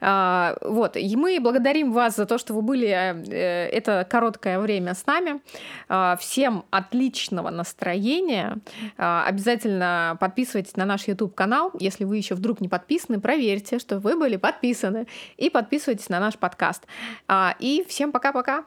А, 0.00 0.56
вот. 0.62 0.96
И 0.96 1.16
мы 1.16 1.38
благодарим 1.40 1.92
вас 1.92 2.16
за 2.16 2.26
то, 2.26 2.38
что 2.38 2.54
вы 2.54 2.62
были 2.62 2.88
э, 2.88 3.68
это 3.68 4.06
короткое 4.08 4.58
время 4.58 4.94
с 4.94 5.06
нами. 5.06 5.40
А, 5.88 6.16
всем 6.16 6.64
отличного 6.70 7.50
настроения. 7.50 8.56
Обязательно 8.96 10.16
подписывайтесь 10.20 10.76
на 10.76 10.84
наш 10.84 11.08
YouTube-канал. 11.08 11.72
Если 11.78 12.04
вы 12.04 12.16
еще 12.16 12.34
вдруг 12.34 12.60
не 12.60 12.68
подписаны, 12.68 13.20
проверьте, 13.20 13.78
что 13.78 13.98
вы 13.98 14.16
были 14.16 14.36
подписаны. 14.36 15.06
И 15.36 15.50
подписывайтесь 15.50 16.08
на 16.08 16.20
наш 16.20 16.36
подкаст. 16.36 16.84
И 17.58 17.84
всем 17.88 18.12
пока-пока. 18.12 18.64